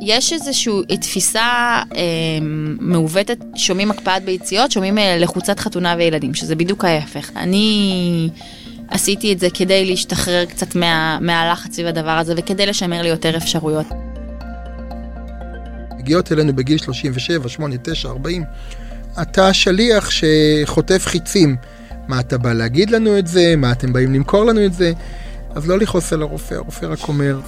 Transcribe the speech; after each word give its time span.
יש 0.00 0.32
איזושהי 0.32 0.96
תפיסה 1.00 1.40
אה, 1.96 2.00
מעוותת, 2.80 3.38
שומעים 3.54 3.90
הקפאת 3.90 4.24
ביציות, 4.24 4.70
שומעים 4.70 4.98
אה, 4.98 5.18
לחוצת 5.18 5.58
חתונה 5.58 5.94
וילדים, 5.98 6.34
שזה 6.34 6.54
בדיוק 6.54 6.84
ההפך. 6.84 7.30
אני 7.36 8.30
עשיתי 8.88 9.32
את 9.32 9.40
זה 9.40 9.48
כדי 9.54 9.84
להשתחרר 9.84 10.44
קצת 10.44 10.74
מה, 10.74 11.18
מהלחץ 11.20 11.74
סביב 11.74 11.86
הדבר 11.86 12.10
הזה 12.10 12.34
וכדי 12.36 12.66
לשמר 12.66 13.02
לי 13.02 13.08
יותר 13.08 13.36
אפשרויות. 13.36 13.86
מגיעות 15.98 16.32
אלינו 16.32 16.52
בגיל 16.52 16.78
37, 16.78 17.48
8, 17.48 17.76
9, 17.82 18.08
40. 18.08 18.44
אתה 19.22 19.52
שליח 19.52 20.10
שחוטף 20.10 21.06
חיצים. 21.06 21.56
מה 22.08 22.20
אתה 22.20 22.38
בא 22.38 22.52
להגיד 22.52 22.90
לנו 22.90 23.18
את 23.18 23.26
זה? 23.26 23.54
מה 23.56 23.72
אתם 23.72 23.92
באים 23.92 24.14
למכור 24.14 24.44
לנו 24.44 24.64
את 24.64 24.72
זה? 24.72 24.92
אז 25.54 25.68
לא 25.68 25.78
לכעוס 25.78 26.12
על 26.12 26.22
הרופא, 26.22 26.54
הרופא 26.54 26.86
רק 26.86 27.08
אומר. 27.08 27.40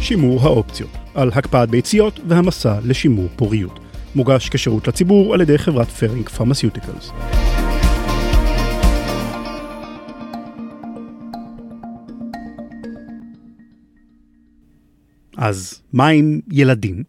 שימור 0.00 0.40
האופציות, 0.42 0.90
על 1.14 1.30
הקפאת 1.34 1.70
ביציות 1.70 2.20
והמסע 2.28 2.78
לשימור 2.84 3.28
פוריות. 3.36 3.78
מוגש 4.14 4.48
כשירות 4.48 4.88
לציבור 4.88 5.34
על 5.34 5.40
ידי 5.40 5.58
חברת 5.58 5.88
Ferring 5.88 6.28
Pharmaceuticals. 6.28 7.10
אז 15.36 15.82
מה 15.92 16.08
עם 16.08 16.40
ילדים? 16.52 17.02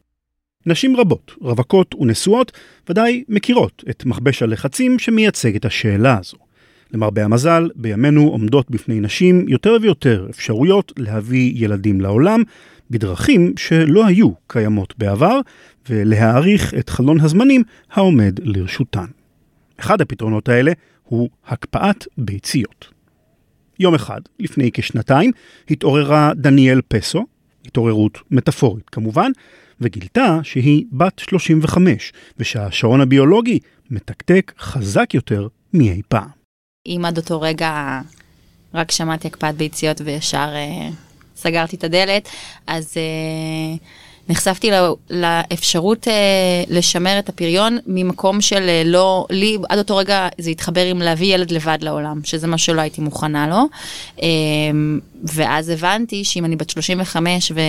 נשים 0.66 0.96
רבות, 0.96 1.32
רווקות 1.42 1.96
ונשואות, 1.96 2.52
ודאי 2.90 3.24
מכירות 3.30 3.84
את 3.90 4.06
מכבש 4.06 4.44
הלחצים 4.44 5.00
שמייצג 5.00 5.56
את 5.56 5.66
השאלה 5.66 6.18
הזו. 6.18 6.38
למרבה 6.94 7.26
המזל, 7.26 7.70
בימינו 7.76 8.28
עומדות 8.28 8.72
בפני 8.72 9.00
נשים 9.00 9.46
יותר 9.48 9.78
ויותר 9.82 10.28
אפשרויות 10.30 10.94
להביא 10.98 11.52
ילדים 11.56 12.02
לעולם, 12.02 12.44
בדרכים 12.90 13.54
שלא 13.58 14.06
היו 14.06 14.32
קיימות 14.48 14.94
בעבר, 14.98 15.40
ולהעריך 15.90 16.74
את 16.74 16.90
חלון 16.90 17.20
הזמנים 17.20 17.64
העומד 17.92 18.40
לרשותן. 18.44 19.06
אחד 19.80 20.02
הפתרונות 20.02 20.50
האלה 20.50 20.72
הוא 21.04 21.30
הקפאת 21.48 22.08
ביציות. 22.18 22.88
יום 23.80 23.96
אחד, 23.96 24.22
לפני 24.40 24.70
כשנתיים, 24.74 25.32
התעוררה 25.70 26.32
דניאל 26.36 26.82
פסו, 26.88 27.26
התעוררות 27.66 28.18
מטאפורית 28.32 28.90
כמובן, 28.90 29.32
וגילתה 29.82 30.40
שהיא 30.44 30.86
בת 30.92 31.20
35, 31.20 32.14
ושהשעון 32.40 33.02
הביולוגי 33.02 33.60
מתקתק 33.90 34.54
חזק 34.60 35.14
יותר 35.14 35.48
מאי 35.74 36.02
פעם. 36.08 36.30
אם 36.86 37.02
עד 37.06 37.18
אותו 37.18 37.42
רגע 37.42 38.02
רק 38.74 38.92
שמעתי 38.92 39.28
הקפאת 39.28 39.56
ביציות 39.56 40.02
וישר 40.02 40.50
אה, 40.56 40.90
סגרתי 41.40 41.76
את 41.76 41.84
הדלת, 41.84 42.30
אז 42.68 42.94
אה, 42.98 43.78
נחשפתי 44.30 44.72
לא, 44.72 44.96
לאפשרות 45.10 46.08
אה, 46.08 46.14
לשמר 46.70 47.20
את 47.20 47.30
הפריון 47.30 47.78
ממקום 47.88 48.42
של 48.42 48.70
אה, 48.70 48.84
לא, 48.86 49.26
לי 49.30 49.58
עד 49.70 49.78
אותו 49.78 49.98
רגע 49.98 50.28
זה 50.38 50.50
התחבר 50.50 50.86
עם 50.86 51.02
להביא 51.02 51.36
ילד 51.36 51.52
לבד 51.52 51.78
לעולם, 51.82 52.20
שזה 52.24 52.48
מה 52.48 52.58
שלא 52.58 52.82
הייתי 52.82 53.02
מוכנה 53.02 53.48
לו. 53.48 53.66
אה, 54.22 54.28
ואז 55.24 55.70
הבנתי 55.70 56.24
שאם 56.24 56.46
אני 56.46 56.56
בת 56.56 56.70
35 56.70 57.52
ו... 57.56 57.60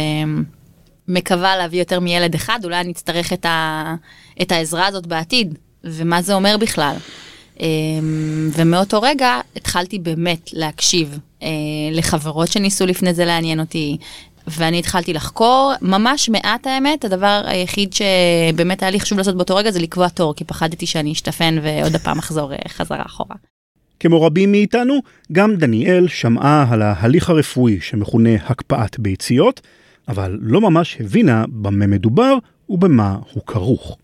מקווה 1.08 1.56
להביא 1.56 1.78
יותר 1.78 2.00
מילד 2.00 2.34
אחד, 2.34 2.60
אולי 2.64 2.80
אני 2.80 2.92
אצטרך 2.92 3.32
את, 3.32 3.46
ה, 3.46 3.94
את 4.42 4.52
העזרה 4.52 4.86
הזאת 4.86 5.06
בעתיד, 5.06 5.54
ומה 5.84 6.22
זה 6.22 6.34
אומר 6.34 6.56
בכלל. 6.56 6.96
אמ, 7.60 8.50
ומאותו 8.52 9.02
רגע 9.02 9.40
התחלתי 9.56 9.98
באמת 9.98 10.50
להקשיב 10.52 11.18
אה, 11.42 11.48
לחברות 11.92 12.48
שניסו 12.48 12.86
לפני 12.86 13.14
זה 13.14 13.24
לעניין 13.24 13.60
אותי, 13.60 13.96
ואני 14.46 14.78
התחלתי 14.78 15.12
לחקור, 15.12 15.72
ממש 15.82 16.28
מעט 16.28 16.66
האמת, 16.66 17.04
הדבר 17.04 17.42
היחיד 17.44 17.92
שבאמת 17.92 18.82
היה 18.82 18.90
לי 18.90 19.00
חשוב 19.00 19.18
לעשות 19.18 19.36
באותו 19.36 19.56
רגע 19.56 19.70
זה 19.70 19.78
לקבוע 19.78 20.08
תור, 20.08 20.34
כי 20.34 20.44
פחדתי 20.44 20.86
שאני 20.86 21.12
אשתפן 21.12 21.58
ועוד 21.62 21.94
הפעם 21.94 22.18
אחזור 22.18 22.52
אה, 22.52 22.58
חזרה 22.68 23.02
אחורה. 23.06 23.36
כמו 24.00 24.22
רבים 24.22 24.52
מאיתנו, 24.52 24.94
גם 25.32 25.56
דניאל 25.56 26.08
שמעה 26.08 26.66
על 26.70 26.82
ההליך 26.82 27.30
הרפואי 27.30 27.80
שמכונה 27.80 28.34
הקפאת 28.46 28.98
ביציות, 28.98 29.60
אבל 30.08 30.38
לא 30.40 30.60
ממש 30.60 30.96
הבינה 31.00 31.44
במה 31.48 31.86
מדובר 31.86 32.34
ובמה 32.68 33.16
הוא 33.32 33.42
כרוך. 33.46 33.96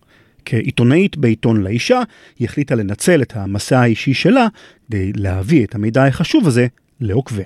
כעיתונאית 0.49 1.17
בעיתון 1.17 1.61
לאישה, 1.61 2.01
היא 2.39 2.47
החליטה 2.47 2.75
לנצל 2.75 3.21
את 3.21 3.35
המסע 3.35 3.79
האישי 3.79 4.13
שלה 4.13 4.47
כדי 4.87 5.11
להביא 5.15 5.65
את 5.65 5.75
המידע 5.75 6.05
החשוב 6.05 6.47
הזה 6.47 6.67
לעוקביה. 7.01 7.45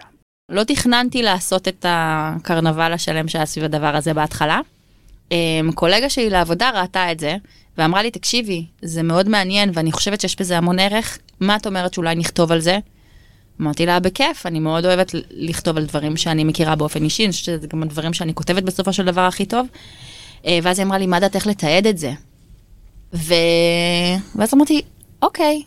לא 0.51 0.63
תכננתי 0.63 1.23
לעשות 1.23 1.67
את 1.67 1.85
הקרנבל 1.89 2.93
השלם 2.93 3.27
שהיה 3.27 3.45
סביב 3.45 3.65
הדבר 3.65 3.95
הזה 3.95 4.13
בהתחלה. 4.13 4.59
אמ, 5.31 5.71
קולגה 5.75 6.09
שלי 6.09 6.29
לעבודה 6.29 6.69
ראתה 6.81 7.11
את 7.11 7.19
זה, 7.19 7.35
ואמרה 7.77 8.03
לי, 8.03 8.11
תקשיבי, 8.11 8.65
זה 8.81 9.03
מאוד 9.03 9.29
מעניין 9.29 9.71
ואני 9.73 9.91
חושבת 9.91 10.21
שיש 10.21 10.35
בזה 10.39 10.57
המון 10.57 10.79
ערך, 10.79 11.19
מה 11.39 11.55
את 11.55 11.67
אומרת 11.67 11.93
שאולי 11.93 12.15
נכתוב 12.15 12.51
על 12.51 12.59
זה? 12.59 12.79
אמרתי 13.61 13.85
לה, 13.85 13.99
בכיף, 13.99 14.45
אני 14.45 14.59
מאוד 14.59 14.85
אוהבת 14.85 15.15
לכתוב 15.31 15.77
על 15.77 15.85
דברים 15.85 16.17
שאני 16.17 16.43
מכירה 16.43 16.75
באופן 16.75 17.03
אישי, 17.03 17.25
אני 17.25 17.31
חושבת 17.31 17.45
שזה 17.45 17.67
גם 17.67 17.83
הדברים 17.83 18.13
שאני 18.13 18.33
כותבת 18.33 18.63
בסופו 18.63 18.93
של 18.93 19.05
דבר 19.05 19.21
הכי 19.21 19.45
טוב. 19.45 19.67
אה, 20.45 20.59
ואז 20.63 20.79
היא 20.79 20.85
אמרה 20.85 20.97
לי, 20.97 21.07
מה 21.07 21.19
דעת 21.19 21.35
איך 21.35 21.47
לתעד 21.47 21.87
את 21.87 21.97
זה? 21.97 22.11
ו... 23.13 23.33
ואז 24.35 24.53
אמרתי, 24.53 24.81
אוקיי, 25.21 25.63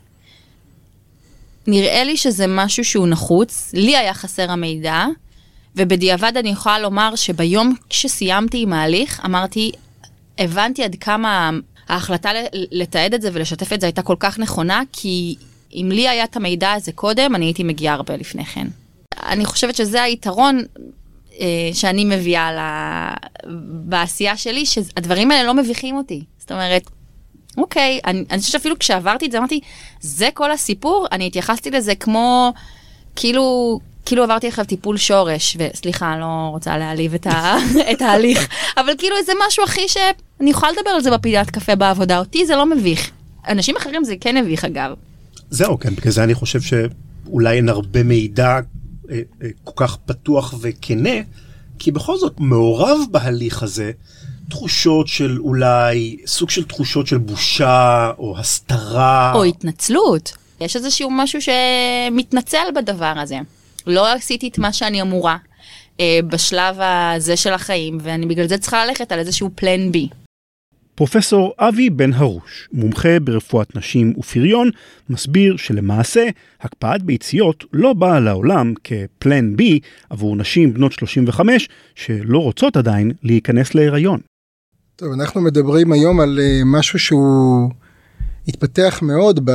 נראה 1.67 2.05
לי 2.05 2.17
שזה 2.17 2.45
משהו 2.49 2.85
שהוא 2.85 3.09
נחוץ, 3.09 3.71
לי 3.75 3.97
היה 3.97 4.15
חסר 4.15 4.51
המידע, 4.51 5.05
ובדיעבד 5.77 6.33
אני 6.37 6.49
יכולה 6.49 6.79
לומר 6.79 7.17
שביום 7.17 7.75
שסיימתי 7.91 8.63
עם 8.63 8.73
ההליך, 8.73 9.21
אמרתי, 9.25 9.73
הבנתי 10.39 10.85
עד 10.85 10.97
כמה 11.01 11.51
ההחלטה 11.89 12.31
לתעד 12.53 13.15
את 13.15 13.23
זה 13.23 13.31
ולשתף 13.33 13.73
את 13.73 13.81
זה 13.81 13.87
הייתה 13.87 14.03
כל 14.03 14.17
כך 14.19 14.39
נכונה, 14.39 14.83
כי 14.93 15.37
אם 15.73 15.89
לי 15.93 16.09
היה 16.09 16.25
את 16.25 16.37
המידע 16.37 16.73
הזה 16.73 16.93
קודם, 16.93 17.35
אני 17.35 17.45
הייתי 17.45 17.63
מגיעה 17.63 17.95
הרבה 17.95 18.17
לפני 18.17 18.45
כן. 18.45 18.67
אני 19.27 19.45
חושבת 19.45 19.75
שזה 19.75 20.03
היתרון 20.03 20.63
אה, 21.41 21.71
שאני 21.73 22.05
מביאה 22.05 22.53
לה... 22.53 23.15
בעשייה 23.85 24.37
שלי, 24.37 24.67
שהדברים 24.67 25.31
האלה 25.31 25.43
לא 25.43 25.55
מביכים 25.55 25.97
אותי. 25.97 26.25
זאת 26.39 26.53
אומרת, 26.53 26.91
אוקיי, 27.57 28.01
אני, 28.07 28.25
אני 28.31 28.39
חושבת 28.39 28.53
שאפילו 28.53 28.79
כשעברתי 28.79 29.27
את 29.27 29.33
זה, 29.33 29.39
אמרתי, 29.39 29.61
זה 30.01 30.29
כל 30.35 30.53
הסיפור, 30.53 31.07
אני 31.13 31.27
התייחסתי 31.27 31.71
לזה 31.71 31.95
כמו, 31.95 32.53
כאילו, 33.17 33.79
כאילו 34.05 34.23
עברתי 34.23 34.49
עכשיו 34.49 34.65
טיפול 34.65 34.97
שורש, 34.97 35.57
וסליחה, 35.61 36.13
אני 36.13 36.21
לא 36.21 36.49
רוצה 36.51 36.79
להעליב 36.79 37.15
את, 37.15 37.27
ה, 37.27 37.57
את 37.93 38.03
ההליך, 38.03 38.49
אבל 38.77 38.93
כאילו 38.99 39.17
איזה 39.17 39.33
משהו 39.49 39.65
הכי 39.65 39.89
שאני 39.89 40.51
יכולה 40.51 40.73
לדבר 40.73 40.91
על 40.91 41.03
זה 41.03 41.11
בפינת 41.11 41.51
קפה 41.51 41.75
בעבודה, 41.75 42.19
אותי 42.19 42.47
זה 42.47 42.57
לא 42.57 42.67
מביך. 42.67 43.11
אנשים 43.49 43.77
אחרים 43.77 44.05
זה 44.05 44.15
כן 44.21 44.45
מביך 44.45 44.65
אגב. 44.65 44.95
זהו, 45.51 45.79
כן, 45.79 45.95
בגלל 45.95 46.13
זה 46.13 46.25
אני 46.25 46.35
חושב 46.35 46.61
שאולי 46.61 47.57
אין 47.57 47.69
הרבה 47.69 48.03
מידע 48.03 48.49
אה, 49.11 49.21
אה, 49.43 49.49
כל 49.65 49.73
כך 49.77 49.97
פתוח 49.97 50.55
וכנה, 50.61 51.11
כי 51.79 51.93
בכל 51.93 52.19
זאת 52.19 52.41
מעורב 52.41 52.99
בהליך 53.11 53.63
הזה 53.63 53.93
תחושות 54.51 55.09
של 55.09 55.39
אולי, 55.39 56.17
סוג 56.27 56.51
של 56.51 56.65
תחושות 56.65 57.07
של 57.07 57.19
בושה 57.19 58.11
או 58.19 58.39
הסתרה. 58.39 59.33
או 59.35 59.45
התנצלות. 59.45 60.33
יש 60.61 60.77
איזשהו 60.77 61.11
משהו 61.11 61.41
שמתנצל 61.43 62.67
בדבר 62.77 63.15
הזה. 63.17 63.39
לא 63.87 64.13
עשיתי 64.13 64.49
את 64.49 64.59
מה 64.59 64.73
שאני 64.73 65.03
אמורה 65.03 65.37
אה, 66.01 66.21
בשלב 66.29 66.77
הזה 66.81 67.37
של 67.37 67.53
החיים, 67.53 67.99
ואני 68.03 68.27
בגלל 68.27 68.47
זה 68.47 68.59
צריכה 68.59 68.87
ללכת 68.87 69.13
על 69.13 69.19
איזשהו 69.19 69.51
פלן 69.55 69.93
בי. 69.93 70.09
פרופסור 70.95 71.53
אבי 71.59 71.91
בן 71.91 72.13
הרוש, 72.13 72.69
מומחה 72.73 73.21
ברפואת 73.21 73.77
נשים 73.77 74.15
ופריון, 74.19 74.71
מסביר 75.11 75.57
שלמעשה 75.57 76.29
הקפאת 76.61 77.03
ביציות 77.03 77.65
לא 77.73 77.93
באה 77.93 78.21
לעולם 78.21 78.75
כפלן 78.85 79.57
בי 79.57 79.81
עבור 80.11 80.37
נשים 80.37 80.75
בנות 80.75 80.93
35 80.93 81.69
שלא 81.95 82.39
רוצות 82.39 82.77
עדיין 82.77 83.13
להיכנס 83.23 83.75
להיריון. 83.75 84.21
טוב, 84.97 85.13
אנחנו 85.13 85.41
מדברים 85.41 85.93
היום 85.93 86.21
על 86.21 86.41
אה, 86.43 86.61
משהו 86.65 86.99
שהוא 86.99 87.71
התפתח 88.49 88.99
מאוד 89.03 89.41
ב... 89.45 89.53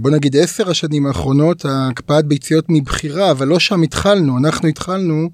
בוא 0.00 0.10
נגיד 0.10 0.36
עשר 0.36 0.70
השנים 0.70 1.06
האחרונות, 1.06 1.66
הקפאת 1.68 2.24
ביציות 2.24 2.64
מבחירה, 2.68 3.30
אבל 3.30 3.48
לא 3.48 3.58
שם 3.58 3.82
התחלנו, 3.82 4.38
אנחנו 4.38 4.68
התחלנו 4.68 5.30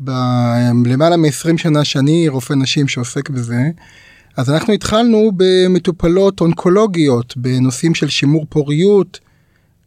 בלמעלה 0.00 1.16
מ-20 1.16 1.56
שנה 1.56 1.84
שאני 1.84 2.28
רופא 2.28 2.52
נשים 2.52 2.88
שעוסק 2.88 3.30
בזה. 3.30 3.62
אז 4.36 4.50
אנחנו 4.50 4.72
התחלנו 4.72 5.30
במטופלות 5.36 6.40
אונקולוגיות, 6.40 7.36
בנושאים 7.36 7.94
של 7.94 8.08
שימור 8.08 8.46
פוריות, 8.48 9.20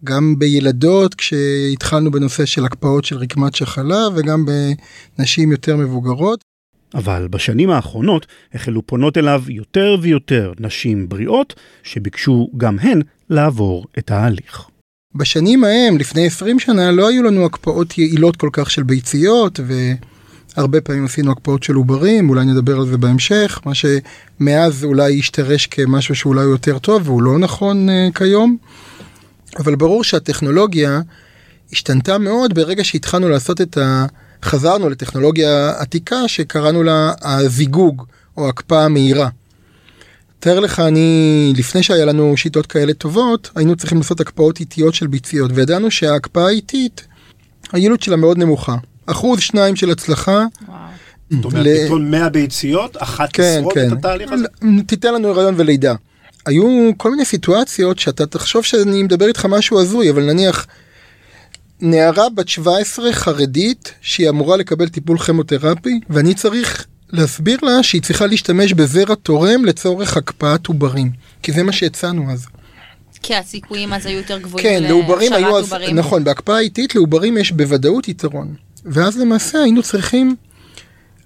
גם 0.03 0.35
בילדות 0.39 1.15
כשהתחלנו 1.15 2.11
בנושא 2.11 2.45
של 2.45 2.65
הקפאות 2.65 3.05
של 3.05 3.17
רקמת 3.17 3.55
שחלה 3.55 4.07
וגם 4.15 4.45
בנשים 4.45 5.51
יותר 5.51 5.77
מבוגרות. 5.77 6.50
אבל 6.95 7.27
בשנים 7.27 7.69
האחרונות 7.69 8.25
החלו 8.53 8.87
פונות 8.87 9.17
אליו 9.17 9.43
יותר 9.47 9.95
ויותר 10.01 10.51
נשים 10.59 11.09
בריאות 11.09 11.53
שביקשו 11.83 12.49
גם 12.57 12.79
הן 12.79 13.01
לעבור 13.29 13.85
את 13.97 14.11
ההליך. 14.11 14.67
בשנים 15.15 15.63
ההם, 15.63 15.97
לפני 15.97 16.25
20 16.25 16.59
שנה, 16.59 16.91
לא 16.91 17.09
היו 17.09 17.23
לנו 17.23 17.45
הקפאות 17.45 17.97
יעילות 17.97 18.35
כל 18.35 18.49
כך 18.53 18.71
של 18.71 18.83
ביציות, 18.83 19.59
הרבה 20.55 20.81
פעמים 20.81 21.05
עשינו 21.05 21.31
הקפאות 21.31 21.63
של 21.63 21.73
עוברים, 21.73 22.29
אולי 22.29 22.45
נדבר 22.45 22.77
על 22.77 22.87
זה 22.87 22.97
בהמשך, 22.97 23.61
מה 23.65 23.71
שמאז 23.73 24.83
אולי 24.83 25.19
השתרש 25.19 25.67
כמשהו 25.67 26.15
שאולי 26.15 26.43
הוא 26.43 26.51
יותר 26.51 26.79
טוב 26.79 27.09
והוא 27.09 27.21
לא 27.21 27.39
נכון 27.39 27.89
uh, 27.89 28.13
כיום. 28.17 28.57
אבל 29.59 29.75
ברור 29.75 30.03
שהטכנולוגיה 30.03 31.01
השתנתה 31.71 32.17
מאוד 32.17 32.53
ברגע 32.53 32.83
שהתחלנו 32.83 33.29
לעשות 33.29 33.61
את 33.61 33.77
ה... 33.77 34.05
חזרנו 34.45 34.89
לטכנולוגיה 34.89 35.73
עתיקה 35.77 36.27
שקראנו 36.27 36.83
לה 36.83 37.13
הזיגוג 37.21 38.05
או 38.37 38.49
הקפאה 38.49 38.87
מהירה. 38.87 39.29
תאר 40.39 40.59
לך, 40.59 40.79
אני, 40.79 41.53
לפני 41.57 41.83
שהיה 41.83 42.05
לנו 42.05 42.37
שיטות 42.37 42.65
כאלה 42.65 42.93
טובות, 42.93 43.49
היינו 43.55 43.75
צריכים 43.75 43.97
לעשות 43.97 44.19
הקפאות 44.19 44.59
איטיות 44.59 44.93
של 44.93 45.07
ביציות, 45.07 45.51
וידענו 45.53 45.91
שההקפאה 45.91 46.47
האיטית, 46.47 47.07
היעילות 47.71 48.03
שלה 48.03 48.15
מאוד 48.15 48.37
נמוכה. 48.37 48.75
אחוז 49.05 49.39
שניים 49.39 49.75
של 49.75 49.91
הצלחה. 49.91 50.45
זאת 51.29 51.45
אומרת, 51.45 51.67
פתאום 51.85 52.11
100 52.11 52.29
ביציות, 52.29 52.97
אחת 52.99 53.29
כן, 53.33 53.57
תשרוד 53.59 53.73
כן. 53.73 53.87
את 53.87 53.91
התהליך 53.91 54.31
הזה? 54.31 54.45
תיתן 54.87 55.13
לנו 55.13 55.29
הריון 55.29 55.53
ולידה. 55.57 55.95
היו 56.45 56.91
כל 56.97 57.11
מיני 57.11 57.25
סיטואציות 57.25 57.99
שאתה 57.99 58.25
תחשוב 58.25 58.63
שאני 58.63 59.03
מדבר 59.03 59.27
איתך 59.27 59.45
משהו 59.45 59.81
הזוי, 59.81 60.09
אבל 60.09 60.23
נניח 60.23 60.67
נערה 61.81 62.29
בת 62.29 62.47
17 62.47 63.13
חרדית 63.13 63.93
שהיא 64.01 64.29
אמורה 64.29 64.57
לקבל 64.57 64.89
טיפול 64.89 65.17
כימותרפי, 65.17 65.99
ואני 66.09 66.33
צריך 66.33 66.85
להסביר 67.09 67.57
לה 67.61 67.83
שהיא 67.83 68.01
צריכה 68.01 68.25
להשתמש 68.25 68.73
בזרע 68.73 69.15
תורם 69.15 69.65
לצורך 69.65 70.17
הקפאת 70.17 70.67
עוברים, 70.67 71.11
כי 71.43 71.51
זה 71.51 71.63
מה 71.63 71.71
שהצענו 71.71 72.31
אז. 72.31 72.45
כי 73.21 73.35
הסיכויים 73.35 73.93
אז 73.93 74.05
היו 74.05 74.17
יותר 74.17 74.39
גבוהים 74.39 74.67
כן, 74.67 74.83
לעוברים 74.83 75.33
היו 75.33 75.57
אז, 75.57 75.63
עוברים. 75.63 75.95
נכון, 75.95 76.23
בהקפאה 76.23 76.59
איטית 76.59 76.95
לעוברים 76.95 77.37
יש 77.37 77.51
בוודאות 77.51 78.07
יתרון. 78.07 78.55
ואז 78.85 79.17
למעשה 79.19 79.59
היינו 79.59 79.83
צריכים 79.83 80.35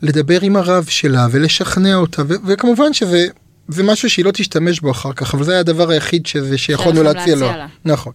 לדבר 0.01 0.41
עם 0.41 0.55
הרב 0.55 0.85
שלה 0.89 1.27
ולשכנע 1.31 1.95
אותה, 1.95 2.21
ו- 2.21 2.33
וכמובן 2.45 2.93
שזה 2.93 3.27
זה 3.67 3.83
משהו 3.83 4.09
שהיא 4.09 4.25
לא 4.25 4.31
תשתמש 4.31 4.79
בו 4.79 4.91
אחר 4.91 5.13
כך, 5.13 5.35
אבל 5.35 5.43
זה 5.43 5.51
היה 5.51 5.59
הדבר 5.59 5.89
היחיד 5.89 6.25
שזה, 6.25 6.57
שיכולנו 6.57 7.03
להציע 7.03 7.35
לו. 7.35 7.47
לה. 7.47 7.67
נכון. 7.85 8.13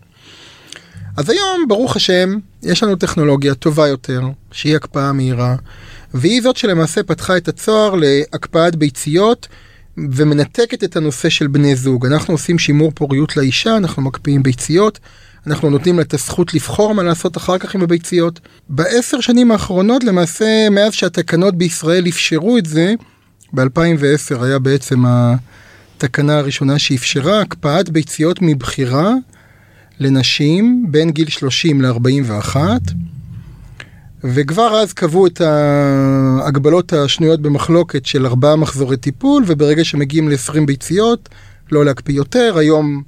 אז 1.21 1.31
היום, 1.31 1.65
ברוך 1.69 1.97
השם, 1.97 2.39
יש 2.63 2.83
לנו 2.83 2.97
טכנולוגיה 2.97 3.55
טובה 3.55 3.89
יותר, 3.89 4.23
שהיא 4.53 4.77
הקפאה 4.77 5.13
מהירה, 5.13 5.57
והיא 6.15 6.43
זאת 6.43 6.57
שלמעשה 6.57 7.03
פתחה 7.03 7.37
את 7.37 7.49
הצוהר 7.49 7.95
להקפאת 7.95 8.77
ביציות 8.77 9.49
ומנתקת 9.97 10.85
את 10.85 10.97
הנושא 10.97 11.29
של 11.29 11.47
בני 11.47 11.77
זוג. 11.77 12.07
אנחנו 12.07 12.35
עושים 12.35 12.59
שימור 12.59 12.93
פוריות 12.95 13.37
לאישה, 13.37 13.77
אנחנו 13.77 14.03
מקפיאים 14.03 14.43
ביציות, 14.43 14.99
אנחנו 15.47 15.71
נותנים 15.71 15.97
לה 15.97 16.03
את 16.03 16.15
הזכות 16.15 16.55
לבחור 16.55 16.95
מה 16.95 17.03
לעשות 17.03 17.37
אחר 17.37 17.59
כך 17.59 17.75
עם 17.75 17.83
הביציות. 17.83 18.41
בעשר 18.69 19.21
שנים 19.21 19.51
האחרונות, 19.51 20.05
למעשה, 20.05 20.71
מאז 20.71 20.93
שהתקנות 20.93 21.55
בישראל 21.55 22.09
אפשרו 22.09 22.59
את 22.59 22.67
זה, 22.67 22.95
ב-2010 23.53 24.45
היה 24.45 24.59
בעצם 24.59 25.03
התקנה 25.07 26.39
הראשונה 26.39 26.79
שאפשרה 26.79 27.41
הקפאת 27.41 27.91
ביציות 27.91 28.39
מבחירה 28.43 29.15
לנשים 30.01 30.87
בין 30.89 31.11
גיל 31.11 31.29
30 31.29 31.83
ל-41, 31.83 32.57
וכבר 34.25 34.81
אז 34.83 34.93
קבעו 34.93 35.27
את 35.27 35.41
ההגבלות 35.41 36.93
השנויות 36.93 37.41
במחלוקת 37.41 38.07
של 38.07 38.27
ארבעה 38.27 38.57
מחזורי 38.57 38.97
טיפול, 38.97 39.45
וברגע 39.47 39.85
שמגיעים 39.85 40.29
ל-20 40.29 40.67
ביציות, 40.67 41.29
לא 41.73 41.85
להקפיא 41.85 42.15
יותר, 42.15 42.55
היום 42.59 43.03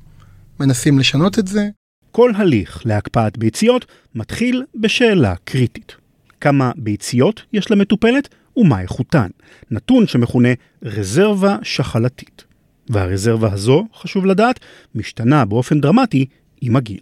מנסים 0.61 0.99
לשנות 0.99 1.39
את 1.39 1.49
זה. 1.49 1.69
כל 2.11 2.33
הליך 2.37 2.83
להקפאת 2.85 3.39
ביציות 3.39 3.87
מתחיל 4.15 4.65
בשאלה 4.75 5.35
קריטית. 5.45 5.93
כמה 6.41 6.71
ביציות 6.77 7.43
יש 7.53 7.71
למטופלת 7.71 8.29
ומה 8.57 8.81
איכותן, 8.81 9.29
נתון 9.71 10.07
שמכונה 10.07 10.49
רזרבה 10.83 11.57
שחלתית. 11.63 12.45
והרזרבה 12.89 13.53
הזו, 13.53 13.87
חשוב 13.95 14.27
לדעת, 14.27 14.61
משתנה 14.95 15.45
באופן 15.45 15.81
דרמטי 15.81 16.27
עם 16.63 16.77
הגיל. 16.77 17.01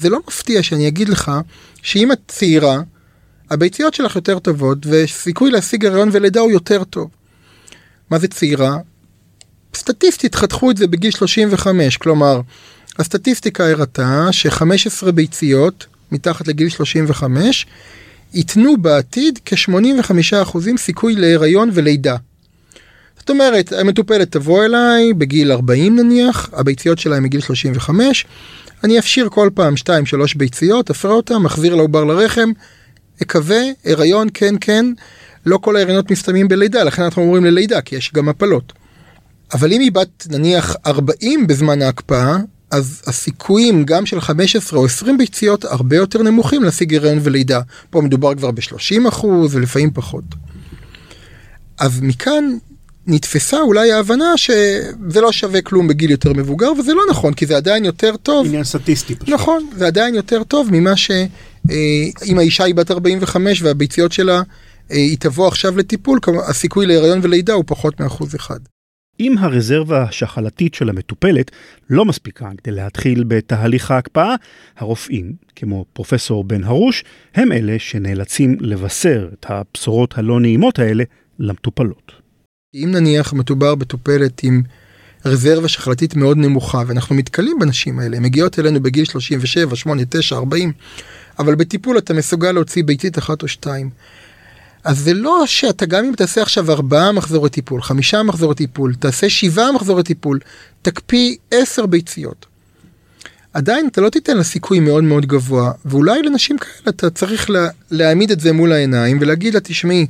זה 0.00 0.10
לא 0.10 0.18
מפתיע 0.28 0.62
שאני 0.62 0.88
אגיד 0.88 1.08
לך 1.08 1.30
שאם 1.82 2.12
את 2.12 2.20
צעירה, 2.28 2.80
הביציות 3.50 3.94
שלך 3.94 4.16
יותר 4.16 4.38
טובות 4.38 4.78
וסיכוי 4.86 5.50
להשיג 5.50 5.86
הריון 5.86 6.08
ולידה 6.12 6.40
הוא 6.40 6.50
יותר 6.50 6.84
טוב. 6.84 7.10
מה 8.10 8.18
זה 8.18 8.28
צעירה? 8.28 8.76
סטטיסטית 9.74 10.34
חתכו 10.34 10.70
את 10.70 10.76
זה 10.76 10.86
בגיל 10.86 11.10
35, 11.10 11.96
כלומר, 11.96 12.40
הסטטיסטיקה 12.98 13.70
הראתה 13.70 14.28
ש-15 14.30 15.12
ביציות 15.12 15.86
מתחת 16.12 16.48
לגיל 16.48 16.68
35 16.68 17.66
ייתנו 18.34 18.76
בעתיד 18.76 19.38
כ-85% 19.44 20.58
סיכוי 20.76 21.14
להיריון 21.14 21.70
ולידה. 21.72 22.16
זאת 23.26 23.30
אומרת, 23.30 23.72
המטופלת 23.72 24.32
תבוא 24.32 24.64
אליי 24.64 25.12
בגיל 25.12 25.52
40 25.52 25.96
נניח, 25.96 26.50
הביציות 26.52 26.98
שלה 26.98 27.20
מגיל 27.20 27.40
35, 27.40 28.26
אני 28.84 28.98
אפשיר 28.98 29.28
כל 29.28 29.50
פעם 29.54 29.74
2-3 29.74 29.88
ביציות, 30.36 30.90
אפרה 30.90 31.12
אותם, 31.12 31.42
מחזיר 31.42 31.74
לעובר 31.74 32.04
לרחם, 32.04 32.50
אקווה, 33.22 33.60
הריון, 33.84 34.28
כן, 34.34 34.54
כן, 34.60 34.86
לא 35.46 35.58
כל 35.58 35.76
ההריונות 35.76 36.10
מסתיימים 36.10 36.48
בלידה, 36.48 36.84
לכן 36.84 37.02
אנחנו 37.02 37.22
אומרים 37.22 37.44
ללידה, 37.44 37.80
כי 37.80 37.96
יש 37.96 38.12
גם 38.14 38.28
הפלות. 38.28 38.72
אבל 39.52 39.72
אם 39.72 39.80
היא 39.80 39.92
בת 39.92 40.26
נניח 40.30 40.76
40 40.86 41.46
בזמן 41.46 41.82
ההקפאה, 41.82 42.36
אז 42.70 43.02
הסיכויים 43.06 43.84
גם 43.84 44.06
של 44.06 44.20
15 44.20 44.78
או 44.78 44.84
20 44.84 45.18
ביציות 45.18 45.64
הרבה 45.64 45.96
יותר 45.96 46.22
נמוכים 46.22 46.62
להשיג 46.62 46.94
הריון 46.94 47.18
ולידה. 47.22 47.60
פה 47.90 48.00
מדובר 48.00 48.34
כבר 48.34 48.50
ב-30 48.50 49.08
אחוז 49.08 49.54
ולפעמים 49.54 49.90
פחות. 49.90 50.24
אז 51.78 52.00
מכאן 52.00 52.44
נתפסה 53.06 53.60
אולי 53.60 53.92
ההבנה 53.92 54.36
שזה 54.36 55.20
לא 55.20 55.32
שווה 55.32 55.62
כלום 55.62 55.88
בגיל 55.88 56.10
יותר 56.10 56.32
מבוגר, 56.32 56.72
וזה 56.78 56.94
לא 56.94 57.02
נכון, 57.10 57.34
כי 57.34 57.46
זה 57.46 57.56
עדיין 57.56 57.84
יותר 57.84 58.16
טוב. 58.16 58.46
עניין 58.46 58.64
סטטיסטי 58.64 59.14
פשוט. 59.14 59.34
נכון, 59.34 59.66
זה 59.76 59.86
עדיין 59.86 60.14
יותר 60.14 60.44
טוב 60.44 60.68
ממה 60.72 60.96
ש... 60.96 61.10
אה, 61.70 61.76
אם 62.26 62.38
האישה 62.38 62.64
היא 62.64 62.74
בת 62.74 62.90
45 62.90 63.62
והביציות 63.62 64.12
שלה 64.12 64.42
אה, 64.90 64.96
היא 64.96 65.16
תבוא 65.20 65.48
עכשיו 65.48 65.76
לטיפול, 65.76 66.18
הסיכוי 66.48 66.86
להיריון 66.86 67.18
ולידה 67.22 67.52
הוא 67.52 67.64
פחות 67.66 68.00
מאחוז 68.00 68.34
אחד. 68.34 68.60
אם 69.20 69.34
הרזרבה 69.38 70.02
השחלתית 70.02 70.74
של 70.74 70.88
המטופלת 70.88 71.50
לא 71.90 72.04
מספיקה 72.04 72.48
כדי 72.58 72.74
להתחיל 72.74 73.24
בתהליך 73.28 73.90
ההקפאה, 73.90 74.34
הרופאים, 74.76 75.32
כמו 75.56 75.84
פרופסור 75.92 76.44
בן 76.44 76.64
הרוש, 76.64 77.04
הם 77.34 77.52
אלה 77.52 77.78
שנאלצים 77.78 78.56
לבשר 78.60 79.28
את 79.40 79.46
הבשורות 79.48 80.18
הלא 80.18 80.40
נעימות 80.40 80.78
האלה 80.78 81.04
למטופלות. 81.38 82.25
אם 82.84 82.90
נניח 82.90 83.32
מדובר 83.32 83.74
בטופלת 83.74 84.42
עם 84.42 84.62
רזרבה 85.24 85.68
שחלתית 85.68 86.16
מאוד 86.16 86.36
נמוכה, 86.36 86.82
ואנחנו 86.86 87.14
מתקלים 87.14 87.58
בנשים 87.60 87.98
האלה, 87.98 88.16
הן 88.16 88.22
מגיעות 88.22 88.58
אלינו 88.58 88.80
בגיל 88.80 89.04
37, 89.04 89.76
8, 89.76 90.02
9, 90.08 90.36
40, 90.36 90.72
אבל 91.38 91.54
בטיפול 91.54 91.98
אתה 91.98 92.14
מסוגל 92.14 92.52
להוציא 92.52 92.84
ביצית 92.84 93.18
אחת 93.18 93.42
או 93.42 93.48
שתיים. 93.48 93.90
אז 94.84 94.98
זה 94.98 95.14
לא 95.14 95.42
שאתה 95.46 95.86
גם 95.86 96.04
אם 96.04 96.12
תעשה 96.16 96.42
עכשיו 96.42 96.72
ארבעה 96.72 97.12
מחזורי 97.12 97.50
טיפול, 97.50 97.82
חמישה 97.82 98.22
מחזורי 98.22 98.54
טיפול, 98.54 98.94
תעשה 98.94 99.30
שבעה 99.30 99.72
מחזורי 99.72 100.02
טיפול, 100.02 100.38
תקפיא 100.82 101.36
עשר 101.50 101.86
ביציות. 101.86 102.46
עדיין 103.52 103.88
אתה 103.92 104.00
לא 104.00 104.08
תיתן 104.10 104.36
לה 104.36 104.44
סיכוי 104.44 104.80
מאוד 104.80 105.04
מאוד 105.04 105.26
גבוה, 105.26 105.72
ואולי 105.84 106.22
לנשים 106.22 106.58
כאלה 106.58 106.88
אתה 106.88 107.10
צריך 107.10 107.50
לה, 107.50 107.68
להעמיד 107.90 108.30
את 108.30 108.40
זה 108.40 108.52
מול 108.52 108.72
העיניים 108.72 109.18
ולהגיד 109.20 109.54
לה, 109.54 109.60
תשמעי, 109.60 110.06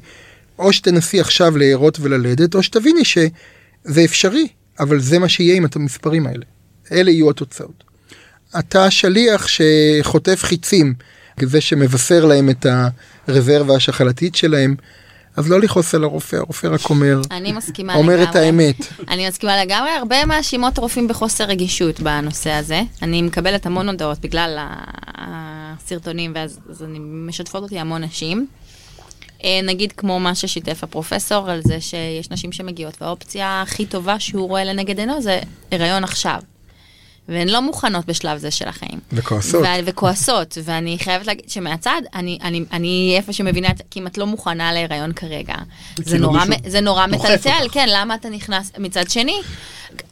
או 0.58 0.72
שתנסי 0.72 1.20
עכשיו 1.20 1.56
להרות 1.56 1.98
וללדת, 2.00 2.54
או 2.54 2.62
שתביני 2.62 3.04
שזה 3.04 4.04
אפשרי, 4.04 4.48
אבל 4.80 5.00
זה 5.00 5.18
מה 5.18 5.28
שיהיה 5.28 5.56
עם 5.56 5.66
המספרים 5.74 6.26
האלה. 6.26 6.44
אלה 6.92 7.10
יהיו 7.10 7.30
התוצאות. 7.30 7.84
אתה 8.58 8.90
שליח 8.90 9.46
שחוטף 9.48 10.42
חיצים, 10.42 10.94
זה 11.42 11.60
שמבשר 11.60 12.24
להם 12.24 12.50
את 12.50 12.66
הרזרבה 13.28 13.74
השחלתית 13.76 14.34
שלהם, 14.34 14.74
אז 15.36 15.50
לא 15.50 15.60
לכעוס 15.60 15.94
על 15.94 16.04
הרופא, 16.04 16.36
הרופא 16.36 16.66
רק 16.66 16.90
אומר, 16.90 17.20
אני 17.30 17.52
מסכימה 17.52 17.94
אומר 17.94 18.14
לגמרי. 18.14 18.30
את 18.30 18.36
האמת. 18.36 18.76
אני 19.08 19.28
מסכימה 19.28 19.64
לגמרי, 19.64 19.90
הרבה 19.90 20.24
מאשימות 20.24 20.78
רופאים 20.78 21.08
בחוסר 21.08 21.44
רגישות 21.44 22.00
בנושא 22.00 22.50
הזה. 22.50 22.82
אני 23.02 23.22
מקבלת 23.22 23.66
המון 23.66 23.88
הודעות 23.88 24.18
בגלל 24.20 24.58
הסרטונים, 25.18 26.32
ואז 26.34 26.58
אני 26.84 26.98
משתפות 27.00 27.62
אותי 27.62 27.78
המון 27.78 28.04
נשים. 28.04 28.46
אה, 29.44 29.60
נגיד 29.62 29.92
כמו 29.92 30.20
מה 30.20 30.34
ששיתף 30.34 30.84
הפרופסור 30.84 31.50
על 31.50 31.60
זה 31.62 31.80
שיש 31.80 32.30
נשים 32.30 32.52
שמגיעות, 32.52 33.02
והאופציה 33.02 33.62
הכי 33.62 33.86
טובה 33.86 34.20
שהוא 34.20 34.48
רואה 34.48 34.64
לנגד 34.64 34.98
עינו 34.98 35.22
זה 35.22 35.40
הריון 35.72 36.04
עכשיו. 36.04 36.40
והן 37.28 37.48
לא 37.48 37.62
מוכנות 37.62 38.06
בשלב 38.06 38.38
זה 38.38 38.50
של 38.50 38.68
החיים. 38.68 38.98
וכועסות. 39.12 39.62
ו- 39.62 39.66
וכועסות, 39.86 40.58
ואני 40.64 40.98
חייבת 40.98 41.26
להגיד 41.26 41.50
שמהצד, 41.50 42.00
אני, 42.14 42.38
אני, 42.42 42.64
אני 42.72 43.14
איפה 43.16 43.32
שמבינה 43.32 43.68
את 43.70 43.78
זה, 43.78 43.84
כי 43.90 44.00
אם 44.00 44.06
את 44.06 44.18
לא 44.18 44.26
מוכנה 44.26 44.72
להיריון 44.72 45.12
כרגע, 45.12 45.54
זה 45.96 46.04
כאילו 46.04 46.18
נורא, 46.26 46.44
מ- 46.44 46.68
זה 46.70 46.80
נורא 46.80 47.06
מטלטל. 47.06 47.66
כן, 47.72 47.86
למה 47.92 48.14
אתה 48.14 48.28
נכנס, 48.28 48.72
מצד 48.78 49.10
שני, 49.10 49.40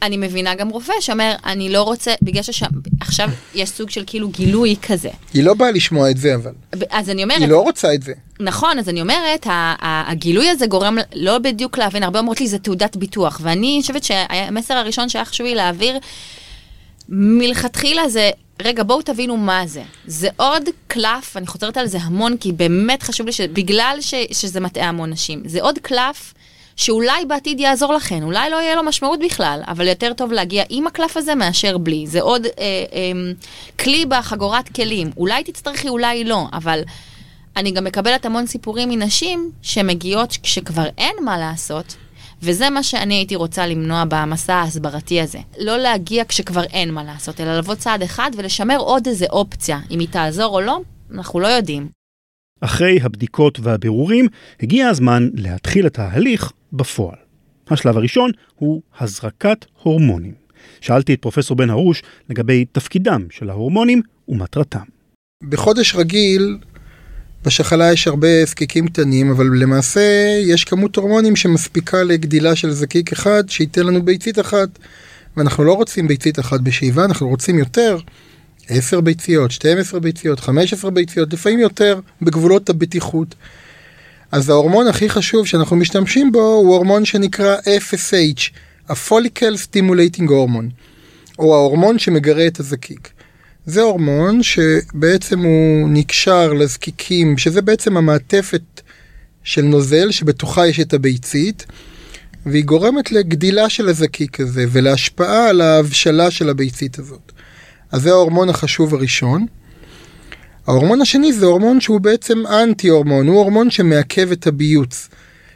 אני 0.01 0.17
מבינה 0.17 0.55
גם 0.55 0.69
רופא 0.69 0.93
שאומר, 0.99 1.33
אני 1.45 1.69
לא 1.69 1.81
רוצה, 1.83 2.13
בגלל 2.21 2.43
שעכשיו 2.43 3.29
יש 3.55 3.69
סוג 3.69 3.89
של 3.89 4.03
כאילו 4.07 4.29
גילוי 4.29 4.75
כזה. 4.87 5.09
היא 5.33 5.43
לא 5.43 5.53
באה 5.53 5.71
לשמוע 5.71 6.09
את 6.11 6.17
זה 6.17 6.35
אבל. 6.35 6.51
אז 6.89 7.09
אני 7.09 7.23
אומרת, 7.23 7.39
היא 7.39 7.47
לא 7.47 7.59
רוצה 7.61 7.93
את 7.93 8.03
זה. 8.03 8.13
נכון, 8.39 8.79
אז 8.79 8.89
אני 8.89 9.01
אומרת, 9.01 9.47
הגילוי 9.81 10.49
הזה 10.49 10.67
גורם 10.67 10.97
לא 11.15 11.37
בדיוק 11.37 11.77
להבין, 11.77 12.03
הרבה 12.03 12.19
אומרות 12.19 12.41
לי 12.41 12.47
זה 12.47 12.57
תעודת 12.59 12.95
ביטוח, 12.97 13.39
ואני 13.43 13.77
חושבת 13.81 14.03
שהמסר 14.03 14.73
הראשון 14.73 15.09
שהיה 15.09 15.25
חשוב 15.25 15.47
לי 15.47 15.55
להעביר, 15.55 15.97
מלכתחילה 17.09 18.09
זה, 18.09 18.31
רגע, 18.61 18.83
בואו 18.83 19.01
תבינו 19.01 19.37
מה 19.37 19.67
זה. 19.67 19.83
זה 20.07 20.29
עוד 20.37 20.63
קלף, 20.87 21.37
אני 21.37 21.47
חוזרת 21.47 21.77
על 21.77 21.87
זה 21.87 21.97
המון, 22.01 22.37
כי 22.37 22.51
באמת 22.51 23.03
חשוב 23.03 23.25
לי, 23.25 23.31
ש... 23.31 23.41
בגלל 23.41 23.97
ש... 24.01 24.13
שזה 24.31 24.59
מטעה 24.59 24.89
המון 24.89 25.09
נשים, 25.09 25.41
זה 25.45 25.61
עוד 25.61 25.79
קלף 25.79 26.33
שאולי 26.75 27.25
בעתיד 27.25 27.59
יעזור 27.59 27.93
לכן, 27.93 28.23
אולי 28.23 28.49
לא 28.49 28.55
יהיה 28.55 28.75
לו 28.75 28.83
משמעות 28.83 29.19
בכלל, 29.19 29.61
אבל 29.67 29.87
יותר 29.87 30.13
טוב 30.13 30.31
להגיע 30.31 30.63
עם 30.69 30.87
הקלף 30.87 31.17
הזה 31.17 31.35
מאשר 31.35 31.77
בלי. 31.77 32.07
זה 32.07 32.21
עוד 32.21 32.45
אה, 32.45 32.51
אה, 32.59 33.31
כלי 33.79 34.05
בחגורת 34.05 34.69
כלים. 34.69 35.11
אולי 35.17 35.43
תצטרכי, 35.43 35.89
אולי 35.89 36.23
לא, 36.23 36.45
אבל 36.53 36.81
אני 37.57 37.71
גם 37.71 37.83
מקבלת 37.83 38.25
המון 38.25 38.47
סיפורים 38.47 38.89
מנשים 38.89 39.51
שמגיעות 39.61 40.37
כשכבר 40.43 40.85
אין 40.97 41.15
מה 41.21 41.37
לעשות, 41.37 41.95
וזה 42.41 42.69
מה 42.69 42.83
שאני 42.83 43.13
הייתי 43.13 43.35
רוצה 43.35 43.67
למנוע 43.67 44.03
במסע 44.09 44.55
ההסברתי 44.55 45.21
הזה. 45.21 45.39
לא 45.59 45.77
להגיע 45.77 46.23
כשכבר 46.27 46.63
אין 46.63 46.93
מה 46.93 47.03
לעשות, 47.03 47.41
אלא 47.41 47.57
לבוא 47.57 47.75
צעד 47.75 48.01
אחד 48.01 48.31
ולשמר 48.37 48.77
עוד 48.77 49.07
איזה 49.07 49.25
אופציה. 49.29 49.79
אם 49.91 49.99
היא 49.99 50.07
תעזור 50.11 50.55
או 50.55 50.61
לא, 50.61 50.79
אנחנו 51.13 51.39
לא 51.39 51.47
יודעים. 51.47 51.87
אחרי 52.61 52.99
הבדיקות 53.01 53.59
והבירורים, 53.59 54.27
הגיע 54.61 54.87
הזמן 54.87 55.29
להתחיל 55.33 55.87
את 55.87 55.99
ההליך 55.99 56.51
בפועל. 56.73 57.17
השלב 57.69 57.97
הראשון 57.97 58.31
הוא 58.55 58.81
הזרקת 58.99 59.65
הורמונים. 59.83 60.33
שאלתי 60.81 61.13
את 61.13 61.21
פרופסור 61.21 61.57
בן 61.57 61.69
הרוש 61.69 62.03
לגבי 62.29 62.65
תפקידם 62.65 63.25
של 63.29 63.49
ההורמונים 63.49 64.01
ומטרתם. 64.27 64.85
בחודש 65.49 65.95
רגיל, 65.95 66.57
בשחלה 67.45 67.91
יש 67.91 68.07
הרבה 68.07 68.45
זקיקים 68.45 68.87
קטנים, 68.87 69.31
אבל 69.31 69.45
למעשה 69.45 70.01
יש 70.45 70.63
כמות 70.63 70.95
הורמונים 70.95 71.35
שמספיקה 71.35 72.03
לגדילה 72.03 72.55
של 72.55 72.71
זקיק 72.71 73.11
אחד, 73.11 73.43
שייתן 73.49 73.85
לנו 73.85 74.03
ביצית 74.03 74.39
אחת. 74.39 74.69
ואנחנו 75.37 75.63
לא 75.63 75.73
רוצים 75.73 76.07
ביצית 76.07 76.39
אחת 76.39 76.61
בשאיבה, 76.61 77.05
אנחנו 77.05 77.27
רוצים 77.27 77.59
יותר. 77.59 77.97
10 78.69 79.01
ביציות, 79.01 79.51
12 79.51 79.99
ביציות, 79.99 80.39
15 80.39 80.91
ביציות, 80.91 81.33
לפעמים 81.33 81.59
יותר 81.59 81.99
בגבולות 82.21 82.69
הבטיחות. 82.69 83.35
אז 84.31 84.49
ההורמון 84.49 84.87
הכי 84.87 85.09
חשוב 85.09 85.47
שאנחנו 85.47 85.75
משתמשים 85.75 86.31
בו 86.31 86.39
הוא 86.39 86.73
הורמון 86.73 87.05
שנקרא 87.05 87.55
FSH, 87.57 88.49
ה-Follicle 88.89 89.57
Stimulating 89.65 90.23
Hormone, 90.29 90.69
או 91.39 91.55
ההורמון 91.55 91.99
שמגרה 91.99 92.47
את 92.47 92.59
הזקיק. 92.59 93.14
זה 93.65 93.81
הורמון 93.81 94.43
שבעצם 94.43 95.39
הוא 95.39 95.89
נקשר 95.89 96.53
לזקיקים, 96.53 97.37
שזה 97.37 97.61
בעצם 97.61 97.97
המעטפת 97.97 98.81
של 99.43 99.61
נוזל 99.61 100.11
שבתוכה 100.11 100.67
יש 100.67 100.79
את 100.79 100.93
הביצית, 100.93 101.65
והיא 102.45 102.65
גורמת 102.65 103.11
לגדילה 103.11 103.69
של 103.69 103.89
הזקיק 103.89 104.39
הזה 104.39 104.65
ולהשפעה 104.71 105.49
על 105.49 105.61
ההבשלה 105.61 106.31
של 106.31 106.49
הביצית 106.49 106.99
הזאת. 106.99 107.31
אז 107.91 108.01
זה 108.01 108.09
ההורמון 108.09 108.49
החשוב 108.49 108.93
הראשון. 108.93 109.45
ההורמון 110.67 111.01
השני 111.01 111.33
זה 111.33 111.45
הורמון 111.45 111.81
שהוא 111.81 112.01
בעצם 112.01 112.47
אנטי 112.47 112.87
הורמון, 112.87 113.27
הוא 113.27 113.37
הורמון 113.37 113.71
שמעכב 113.71 114.31
את 114.31 114.47
הביוץ. 114.47 115.09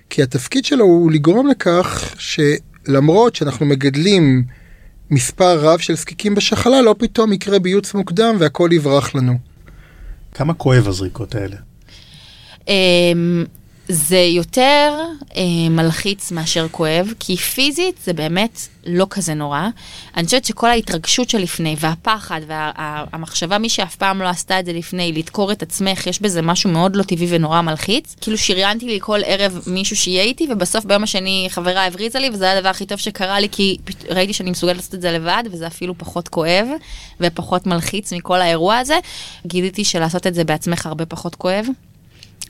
כי 0.10 0.24
התפקיד 0.24 0.66
שלו 0.66 0.86
הוא 0.86 1.12
לגרום 1.12 1.48
לכך 1.48 2.16
שלמרות 2.18 3.36
שאנחנו 3.36 3.66
מגדלים 3.66 4.44
מספר 5.12 5.60
רב 5.60 5.80
של 5.80 5.96
זקיקים 5.96 6.36
בשחלה, 6.36 6.82
לא 6.82 6.96
פתאום 6.98 7.34
יקרה 7.34 7.60
ביוץ 7.60 7.94
מוקדם 7.94 8.36
והכל 8.40 8.70
יברח 8.74 9.16
לנו. 9.16 9.38
כמה 10.34 10.54
כואב 10.54 10.88
הזריקות 10.88 11.36
האלה? 11.36 11.56
זה 13.92 14.18
יותר 14.18 14.94
אה, 15.36 15.70
מלחיץ 15.70 16.32
מאשר 16.32 16.68
כואב, 16.72 17.14
כי 17.20 17.38
פיזית 17.38 17.96
זה 18.04 18.14
באמת 18.14 18.60
לא 18.86 19.08
כזה 19.10 19.34
נורא. 19.34 19.68
אני 20.18 20.26
חושבת 20.26 20.46
שכל 20.46 20.70
ההתרגשות 20.70 21.30
שלפני, 21.30 21.76
והפחד, 21.80 22.42
והמחשבה, 22.48 23.58
מי 23.58 23.70
שאף 23.70 23.96
פעם 23.96 24.22
לא 24.22 24.28
עשתה 24.28 24.60
את 24.60 24.66
זה 24.66 24.74
לפני, 24.74 25.14
לדקור 25.14 25.52
את 25.52 25.62
עצמך, 25.62 26.08
יש 26.08 26.22
בזה 26.22 26.42
משהו 26.42 26.70
מאוד 26.70 26.96
לא 26.96 27.04
טבעי 27.04 27.28
ונורא 27.30 27.62
מלחיץ. 27.62 28.16
כאילו 28.22 28.38
שריינתי 28.38 28.86
לי 28.86 28.98
כל 29.02 29.20
ערב 29.26 29.60
מישהו 29.68 29.96
שיהיה 29.96 30.24
איתי, 30.24 30.48
ובסוף 30.52 30.86
ביום 30.86 31.04
השני 31.04 31.48
חברה 31.50 31.86
הבריזה 31.86 32.20
לי, 32.20 32.30
וזה 32.30 32.46
היה 32.46 32.58
הדבר 32.58 32.70
הכי 32.70 32.86
טוב 32.86 32.98
שקרה 32.98 33.40
לי, 33.40 33.48
כי 33.52 33.78
ראיתי 34.10 34.34
שאני 34.34 34.52
מסוגלת 34.52 34.76
לעשות 34.76 34.96
את 34.96 35.02
זה 35.02 35.12
לבד, 35.12 35.44
וזה 35.52 35.68
אפילו 35.68 35.98
פחות 35.98 36.28
כואב, 36.28 36.68
ופחות 37.22 37.68
מלחיץ 37.68 38.14
מכל 38.14 38.42
האירוע 38.42 38.78
הזה. 38.78 39.00
גיליתי 39.48 39.84
שלעשות 39.84 40.28
את 40.28 40.34
זה 40.34 40.44
בעצמך 40.44 40.86
הרבה 40.86 41.06
פחות 41.06 41.36
כואב. 41.36 41.66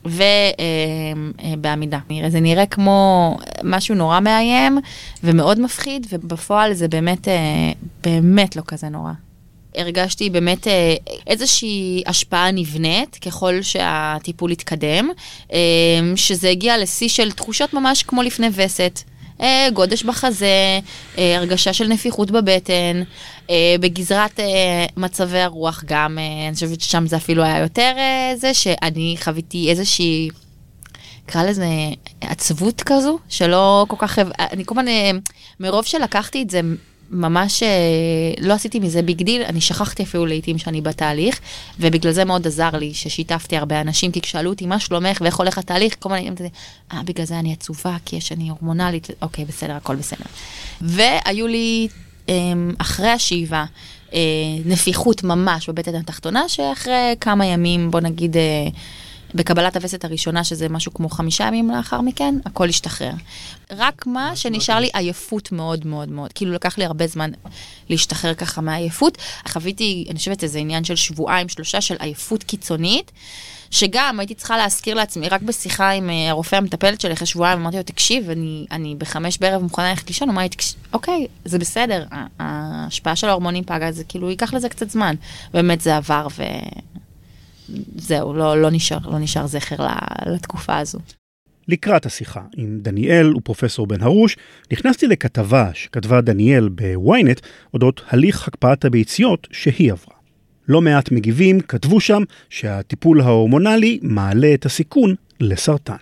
ובעמידה. 0.06 2.00
זה 2.30 2.40
נראה 2.40 2.66
כמו 2.66 3.38
משהו 3.64 3.96
נורא 3.96 4.20
מאיים 4.20 4.78
ומאוד 5.24 5.60
מפחיד, 5.60 6.08
ובפועל 6.12 6.74
זה 6.74 6.88
באמת, 6.88 7.28
אה, 7.28 7.72
באמת 8.04 8.56
לא 8.56 8.62
כזה 8.68 8.90
נורא. 8.90 9.12
הרגשתי 9.76 10.30
באמת 10.30 10.68
אה, 10.68 10.96
איזושהי 11.28 12.04
השפעה 12.08 12.52
נבנית 12.52 13.16
ככל 13.16 13.62
שהטיפול 13.62 14.52
התקדם, 14.52 15.10
אה, 15.54 15.60
שזה 16.16 16.50
הגיע 16.50 16.78
לשיא 16.78 17.10
של 17.10 17.32
תחושות 17.32 17.74
ממש 17.74 18.04
כמו 18.04 18.22
לפני 18.24 18.48
וסת. 18.54 19.00
אה, 19.42 19.68
גודש 19.74 20.04
בחזה, 20.04 20.80
אה, 21.18 21.38
הרגשה 21.38 21.74
של 21.74 21.88
נפיחות 21.88 22.32
בבטן, 22.32 23.04
אה, 23.50 23.76
בגזרת 23.80 24.40
מצבי 24.98 25.40
הרוח 25.40 25.84
גם, 25.88 26.18
אני 26.48 26.54
חושבת 26.54 26.82
ששם 26.82 27.08
זה 27.08 27.18
אפילו 27.18 27.44
היה 27.44 27.60
יותר 27.60 27.94
זה, 28.36 28.54
שאני 28.54 29.16
חוויתי 29.24 29.70
איזושהי, 29.70 30.30
נקרא 31.24 31.44
לזה 31.44 31.66
עצבות 32.22 32.82
כזו, 32.82 33.20
שלא 33.30 33.86
כל 33.90 33.96
כך, 34.00 34.20
אני 34.40 34.66
כל 34.66 34.76
הזמן, 34.80 35.20
מרוב 35.60 35.86
שלקחתי 35.86 36.42
את 36.42 36.50
זה 36.50 36.62
ממש 37.12 37.64
אה, 37.64 37.68
לא 38.40 38.54
עשיתי 38.54 38.80
מזה 38.80 39.02
big 39.02 39.24
deal, 39.24 39.42
אני 39.42 39.62
שכחתי 39.62 40.04
אפילו 40.04 40.26
לעיתים 40.26 40.58
שאני 40.58 40.82
בתהליך, 40.82 41.40
ובגלל 41.80 42.12
זה 42.12 42.26
מאוד 42.26 42.48
עזר 42.48 42.70
לי 42.74 42.94
ששיתפתי 42.94 43.58
הרבה 43.58 43.82
אנשים, 43.82 44.12
כי 44.12 44.22
כשאלו 44.22 44.50
אותי 44.50 44.66
מה 44.66 44.80
שלומך? 44.80 45.18
ואיך 45.22 45.36
הולך 45.36 45.58
התהליך, 45.58 45.96
כל 46.00 46.10
אמרתי, 46.10 46.44
אה, 46.94 47.04
בגלל 47.04 47.26
זה 47.26 47.40
אני 47.40 47.54
עצובה, 47.54 47.98
כי 48.06 48.16
יש 48.16 48.32
אני 48.32 48.50
הורמונלית, 48.50 49.08
אוקיי, 49.22 49.46
בסדר, 49.46 49.74
הכל 49.74 49.96
בסדר. 49.96 50.26
והיו 50.82 51.48
לי 51.48 51.88
אה, 52.30 52.36
אחרי 52.78 53.10
השאיבה, 53.10 53.66
אה, 54.14 54.20
נפיחות 54.66 55.24
ממש 55.24 55.70
בבטן 55.70 55.96
התחתונה, 55.96 56.50
שאחרי 56.50 57.16
כמה 57.22 57.46
ימים, 57.46 57.92
בוא 57.92 58.00
נגיד, 58.00 58.38
אה, 58.38 58.68
בקבלת 59.36 59.76
הווסת 59.76 60.06
הראשונה, 60.06 60.44
שזה 60.44 60.70
משהו 60.70 60.94
כמו 60.94 61.10
חמישה 61.10 61.44
ימים 61.44 61.70
לאחר 61.72 62.02
מכן, 62.02 62.36
הכל 62.46 62.70
השתחרר. 62.70 63.12
רק 63.72 64.08
מה 64.08 64.36
שנשאר 64.36 64.80
לי 64.80 64.90
עייפות 64.94 65.52
מאוד 65.52 65.88
מאוד 65.88 66.10
מאוד. 66.10 66.34
כאילו 66.34 66.52
לקח 66.54 66.78
לי 66.78 66.86
הרבה 66.86 67.08
זמן 67.08 67.32
להשתחרר 67.90 68.34
ככה 68.34 68.62
מהעייפות. 68.62 69.18
חוויתי, 69.48 70.06
אני 70.10 70.18
חושבת, 70.20 70.44
איזה 70.44 70.60
עניין 70.60 70.84
של 70.84 70.96
שבועיים, 70.96 71.50
שלושה 71.50 71.82
של 71.82 71.96
עייפות 72.00 72.44
קיצונית, 72.44 73.12
שגם 73.72 74.20
הייתי 74.20 74.34
צריכה 74.34 74.58
להזכיר 74.58 74.96
לעצמי, 74.96 75.30
רק 75.30 75.42
בשיחה 75.42 75.90
עם 75.92 76.10
אה, 76.10 76.30
הרופא 76.30 76.56
המטפלת 76.56 77.02
שלי 77.02 77.14
אחרי 77.14 77.28
שבועיים, 77.28 77.60
אמרתי 77.60 77.78
לו, 77.78 77.84
תקשיב, 77.84 78.30
אני, 78.30 78.66
אני 78.72 78.96
בחמש 78.98 79.38
בערב 79.38 79.62
מוכנה 79.64 79.90
ללכת 79.90 80.08
לישון, 80.08 80.28
הוא 80.30 80.34
אמר 80.34 80.42
לי, 80.44 80.50
"תקש- 80.50 80.76
אוקיי, 80.94 81.28
זה 81.46 81.60
בסדר, 81.60 82.06
ההשפעה 82.40 83.16
של 83.16 83.30
ההורמונים 83.30 83.64
פגה, 83.64 83.92
זה 83.92 84.04
כאילו 84.04 84.30
ייקח 84.30 84.54
לזה 84.54 84.70
קצת 84.70 84.90
זמן. 84.90 85.16
באמת 85.54 85.82
זה 85.82 85.98
עבר 85.98 86.28
ו... 86.38 86.44
זהו, 87.96 88.34
לא, 88.34 88.62
לא, 88.62 88.70
נשאר, 88.72 88.98
לא 89.12 89.20
נשאר 89.20 89.48
זכר 89.48 89.88
לתקופה 90.26 90.78
הזו. 90.78 91.00
לקראת 91.68 92.06
השיחה 92.06 92.42
עם 92.58 92.80
דניאל 92.82 93.36
ופרופסור 93.36 93.88
בן 93.88 94.02
הרוש, 94.02 94.38
נכנסתי 94.72 95.08
לכתבה 95.08 95.70
שכתבה 95.74 96.22
דניאל 96.22 96.70
בוויינט 96.70 97.40
אודות 97.74 98.02
הליך 98.08 98.48
הקפאת 98.48 98.86
הביציות 98.86 99.48
שהיא 99.52 99.92
עברה. 99.92 100.16
לא 100.68 100.82
מעט 100.82 101.12
מגיבים 101.12 101.60
כתבו 101.62 102.00
שם 102.00 102.24
שהטיפול 102.50 103.22
ההורמונלי 103.22 104.00
מעלה 104.02 104.54
את 104.54 104.66
הסיכון 104.66 105.16
לסרטן. 105.40 105.96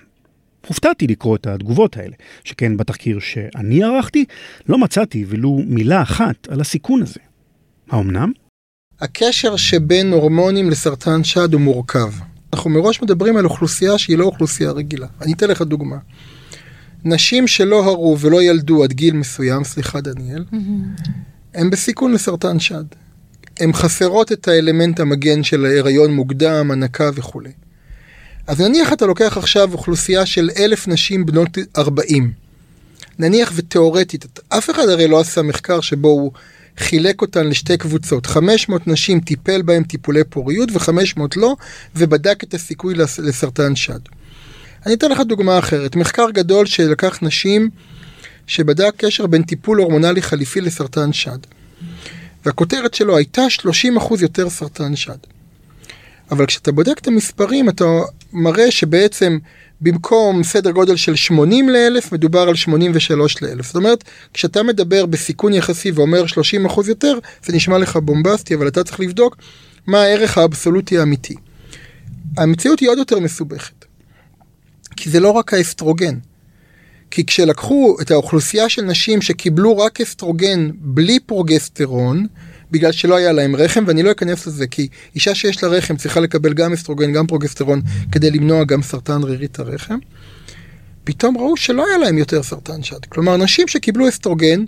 הופתעתי 0.68 1.08
לקרוא 1.08 1.36
את 1.36 1.48
התגובות 1.48 1.98
האלה, 1.98 2.16
שכן 2.44 2.78
בתחקיר 2.78 3.20
שאני 3.20 3.84
ערכתי 3.84 4.26
לא 4.70 4.78
מצאתי 4.78 5.26
ולו 5.28 5.62
מילה 5.66 6.02
אחת 6.02 6.48
על 6.48 6.62
הסיכון 6.62 7.02
הזה. 7.02 7.20
האמנם? 7.90 8.32
הקשר 9.01 9.56
שבין 9.56 10.12
הורמונים 10.13 10.70
לסרטן 10.70 11.24
שד 11.24 11.54
הוא 11.54 11.62
מורכב. 11.62 12.12
אנחנו 12.54 12.70
מראש 12.70 13.01
מדברים 13.01 13.38
על 13.38 13.46
אוכלוסייה 13.46 13.98
שהיא 13.98 14.18
לא 14.18 14.25
אוכלוסייה 14.25 14.72
רגילה. 14.72 15.08
אני 15.22 15.34
אתן 15.34 15.50
לך 15.50 15.62
דוגמה. 15.62 15.98
נשים 17.04 17.48
שלא 17.48 17.86
הרו 17.86 18.18
ולא 18.20 18.44
ילדו 18.44 18.84
עד 18.84 18.94
גיל 18.94 19.13
מסוים, 19.13 19.63
סליחה 19.63 20.01
דניאל, 20.01 20.46
הן 21.54 21.70
בסיכון 21.70 22.12
לסרטן 22.12 22.60
שד. 22.60 22.84
הן 23.60 23.74
חסרות 23.74 24.32
את 24.32 24.48
האלמנט 24.48 25.00
המגן 25.00 25.44
של 25.44 25.66
ההיריון 25.66 26.13
מוקדם, 26.13 26.72
הנקה 26.72 27.10
וכולי. 27.16 27.51
אז 28.48 28.62
נניח 28.62 28.94
אתה 28.94 29.06
לוקח 29.06 29.38
עכשיו 29.38 29.74
אוכלוסייה 29.74 30.25
של 30.25 30.50
אלף 30.58 30.88
נשים 30.88 31.25
בנות 31.25 31.58
40. 31.77 32.32
נניח 33.20 33.51
ותיאורטית, 33.56 34.39
אף 34.50 34.70
אחד 34.70 34.89
הרי 34.89 35.08
לא 35.08 35.20
עשה 35.20 35.42
מחקר 35.42 35.82
שבו 35.82 36.08
הוא 36.08 36.32
חילק 36.77 37.22
אותן 37.22 37.48
לשתי 37.48 37.77
קבוצות. 37.77 38.25
500 38.25 38.88
נשים 38.88 39.19
טיפל 39.19 39.62
בהן 39.62 39.84
טיפולי 39.84 40.24
פוריות 40.24 40.69
ו-500 40.72 41.22
לא, 41.36 41.55
ובדק 41.96 42.43
את 42.43 42.53
הסיכוי 42.53 42.93
לסרטן 43.19 43.75
שד. 43.75 44.00
אני 44.86 44.93
אתן 44.93 45.12
לך 45.12 45.19
דוגמה 45.19 45.60
אחרת. 45.60 45.96
מחקר 45.96 46.29
גדול 46.29 46.65
שלקח 46.65 47.19
נשים 47.22 47.69
שבדק 48.48 48.93
קשר 48.98 49.27
בין 49.27 49.43
טיפול 49.43 49.77
הורמונלי 49.77 50.22
חליפי 50.22 50.62
לסרטן 50.62 51.13
שד. 51.13 51.38
והכותרת 52.46 52.93
שלו 52.93 53.17
הייתה 53.17 53.41
30% 53.62 54.22
יותר 54.22 54.50
סרטן 54.50 54.96
שד. 54.96 55.17
אבל 56.31 56.46
כשאתה 56.46 56.72
בודק 56.72 57.00
את 57.01 57.07
המספרים 57.07 57.69
אתה 57.69 57.86
מראה 58.34 58.72
שבעצם 58.72 59.38
במקום 59.81 60.43
סדר 60.43 60.72
גודל 60.72 60.96
של 60.96 61.15
80 61.15 61.69
לאלף 61.69 62.12
מדובר 62.12 62.39
על 62.39 62.55
83 62.55 63.41
לאלף. 63.41 63.65
זאת 63.65 63.75
אומרת, 63.75 64.03
כשאתה 64.34 64.63
מדבר 64.63 65.05
בסיכון 65.05 65.53
יחסי 65.53 65.91
ואומר 65.91 66.24
30% 66.67 66.88
יותר, 66.88 67.19
זה 67.46 67.53
נשמע 67.53 67.77
לך 67.77 67.98
בומבסטי, 67.98 68.55
אבל 68.55 68.67
אתה 68.67 68.84
צריך 68.84 69.00
לבדוק 69.00 69.38
מה 69.88 70.01
הערך 70.01 70.38
האבסולוטי 70.38 70.98
האמיתי. 70.98 71.36
המציאות 72.38 72.79
היא 72.79 72.89
עוד 72.89 72.98
יותר 72.98 73.19
מסובכת. 73.19 73.86
כי 74.96 75.10
זה 75.10 75.19
לא 75.19 75.31
רק 75.31 75.53
האסטרוגן. 75.53 76.17
כי 77.12 77.25
כשלקחו 77.25 77.98
את 78.01 78.12
האוכלוסייה 78.12 78.69
של 78.69 78.81
נשים 78.81 79.22
שקיבלו 79.22 79.77
רק 79.77 80.01
אסטרוגן 80.01 80.69
בלי 80.74 81.19
פרוגסטרון, 81.19 82.27
בגלל 82.72 82.92
שלא 82.92 83.16
היה 83.16 83.32
להם 83.32 83.56
רחם, 83.56 83.84
ואני 83.88 84.04
לא 84.04 84.12
אכנס 84.12 84.48
לזה, 84.48 84.68
כי 84.68 84.88
אישה 85.16 85.36
שיש 85.36 85.64
לה 85.64 85.70
רחם 85.70 85.96
צריכה 85.96 86.20
לקבל 86.20 86.54
גם 86.54 86.74
אסטרוגן, 86.74 87.12
גם 87.12 87.28
פרוגסטרון, 87.28 87.82
כדי 88.12 88.32
למנוע 88.32 88.64
גם 88.64 88.82
סרטן 88.82 89.24
רירית 89.24 89.60
הרחם. 89.60 89.98
פתאום 91.04 91.38
ראו 91.38 91.58
שלא 91.58 91.88
היה 91.88 91.98
להם 91.98 92.18
יותר 92.18 92.44
סרטן 92.44 92.84
שד. 92.84 93.06
כלומר, 93.10 93.38
נשים 93.38 93.68
שקיבלו 93.68 94.10
אסטרוגן, 94.10 94.66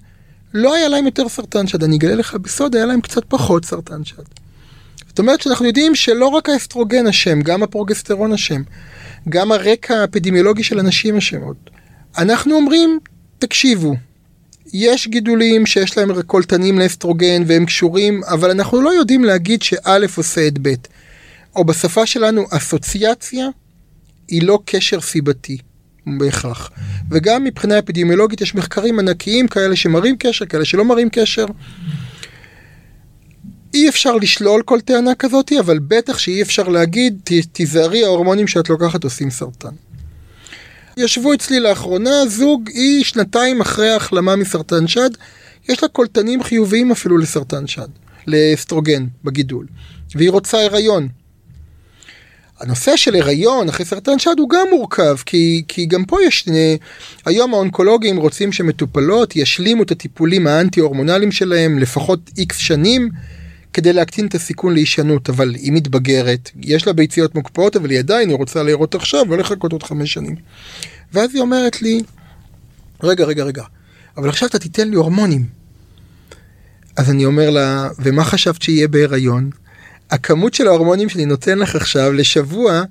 לא 0.54 0.76
היה 0.76 0.90
להם 0.90 1.06
יותר 1.06 1.30
סרטן 1.30 1.68
שד. 1.68 1.84
אני 1.84 1.98
אגלה 1.98 2.16
לך 2.16 2.36
בסוד, 2.36 2.76
היה 2.76 2.86
להם 2.86 3.02
קצת 3.02 3.22
פחות 3.28 3.66
סרטן 3.66 4.04
שד. 4.06 4.24
זאת 5.08 5.20
אומרת 5.20 5.42
שאנחנו 5.42 5.66
יודעים 5.66 5.96
שלא 5.96 6.28
רק 6.28 6.50
האסטרוגן 6.50 7.08
אשם, 7.08 7.42
גם 7.42 7.64
הפרוגסטרון 7.64 8.34
אשם, 8.34 8.62
גם 9.30 9.52
הרקע 9.52 9.96
האפידמיולוגי 9.96 10.64
של 10.64 10.80
הנשים 10.80 11.18
אשמות. 11.18 11.70
אנחנו 12.18 12.56
אומרים, 12.56 13.00
תקשיבו, 13.40 13.96
יש 14.74 15.08
גידולים 15.08 15.66
שיש 15.66 15.98
להם 15.98 16.22
קולטנים 16.22 16.80
לאסטרוגן 16.80 17.44
והם 17.48 17.66
קשורים, 17.66 18.24
אבל 18.24 18.50
אנחנו 18.50 18.82
לא 18.82 18.90
יודעים 18.90 19.24
להגיד 19.24 19.62
שא' 19.62 19.98
עושה 20.18 20.48
את 20.48 20.60
ב'. 20.62 20.74
או 21.56 21.66
בשפה 21.66 22.06
שלנו, 22.06 22.46
אסוציאציה 22.52 23.48
היא 24.28 24.44
לא 24.44 24.60
קשר 24.66 25.02
סיבתי 25.02 25.58
בהכרח. 26.18 26.72
וגם 27.12 27.44
מבחינה 27.44 27.80
אפידמיולוגית 27.80 28.42
יש 28.42 28.56
מחקרים 28.56 29.00
ענקיים 29.00 29.48
כאלה 29.48 29.76
שמראים 29.76 30.16
קשר, 30.20 30.46
כאלה 30.46 30.66
שלא 30.66 30.86
מראים 30.86 31.10
קשר. 31.10 31.46
אי 33.74 33.90
אפשר 33.90 34.16
לשלול 34.16 34.62
כל 34.62 34.82
טענה 34.82 35.16
כזאת, 35.16 35.52
אבל 35.60 35.80
בטח 35.80 36.18
שאי 36.18 36.42
אפשר 36.42 36.68
להגיד, 36.68 37.20
תיזהרי, 37.52 38.04
ההורמונים 38.04 38.48
שאת 38.48 38.70
לוקחת 38.70 39.04
עושים 39.04 39.30
סרטן. 39.30 39.89
ישבו 40.98 41.34
אצלי 41.34 41.60
לאחרונה 41.60 42.26
זוג, 42.28 42.70
היא 42.74 43.04
שנתיים 43.04 43.62
אחרי 43.62 43.90
ההחלמה 43.90 44.36
מסרטן 44.36 44.88
שד, 44.88 45.10
יש 45.70 45.84
לה 45.84 45.90
קולטנים 45.90 46.44
חיוביים 46.44 46.92
אפילו 46.92 47.18
לסרטן 47.18 47.68
שד, 47.68 47.88
לאסטרוגן 48.28 49.06
בגידול, 49.24 49.66
והיא 50.16 50.32
רוצה 50.32 50.66
הריון. 50.66 51.08
הנושא 52.60 52.96
של 52.96 53.16
הריון 53.16 53.70
אחרי 53.70 53.86
סרטן 53.86 54.20
שד 54.20 54.36
הוא 54.40 54.50
גם 54.50 54.68
מורכב, 54.70 55.18
כי, 55.26 55.64
כי 55.68 55.86
גם 55.86 56.06
פה 56.06 56.18
יש, 56.24 56.46
היום 57.26 57.54
האונקולוגים 57.54 58.18
רוצים 58.18 58.52
שמטופלות 58.52 59.36
ישלימו 59.36 59.84
את 59.84 59.92
הטיפולים 59.92 60.48
האנטי-הורמונליים 60.48 61.32
שלהם 61.32 61.80
לפחות 61.80 62.20
איקס 62.38 62.58
שנים, 62.58 63.10
כדי 63.74 63.94
להקטין 63.94 64.28
את 64.28 64.36
הסיכון 64.36 64.74
להישנות, 64.74 65.30
אבל 65.30 65.56
היא 65.56 65.72
מתבגרת, 65.72 66.52
יש 66.62 66.88
לה 66.88 66.94
ביציות 66.94 67.36
מוקפאות, 67.36 67.76
אבל 67.76 67.90
היא 67.90 68.00
עדיין, 68.00 68.30
היא 68.30 68.38
רוצה 68.38 68.64
לראות 68.64 68.96
עכשיו, 68.96 69.26
לא 69.30 69.38
לחכות 69.38 69.72
עוד 69.72 69.84
חמש 69.84 70.14
שנים. 70.14 70.36
ואז 71.14 71.30
היא 71.34 71.42
אומרת 71.42 71.82
לי, 71.82 72.02
רגע, 73.04 73.26
רגע, 73.26 73.44
רגע, 73.44 73.64
אבל 74.18 74.30
עכשיו 74.30 74.50
אתה 74.50 74.60
תיתן 74.60 74.90
לי 74.90 74.96
הורמונים. 74.96 75.46
אז 76.98 77.10
אני 77.10 77.26
אומר 77.26 77.50
לה, 77.50 77.90
ומה 78.00 78.24
חשבת 78.24 78.62
שיהיה 78.62 78.88
בהיריון? 78.88 79.50
הכמות 80.12 80.54
של 80.54 80.68
ההורמונים 80.68 81.10
שאני 81.10 81.26
נותן 81.26 81.60
לך 81.60 81.76
עכשיו 81.76 82.14
לשבוע 82.14 82.84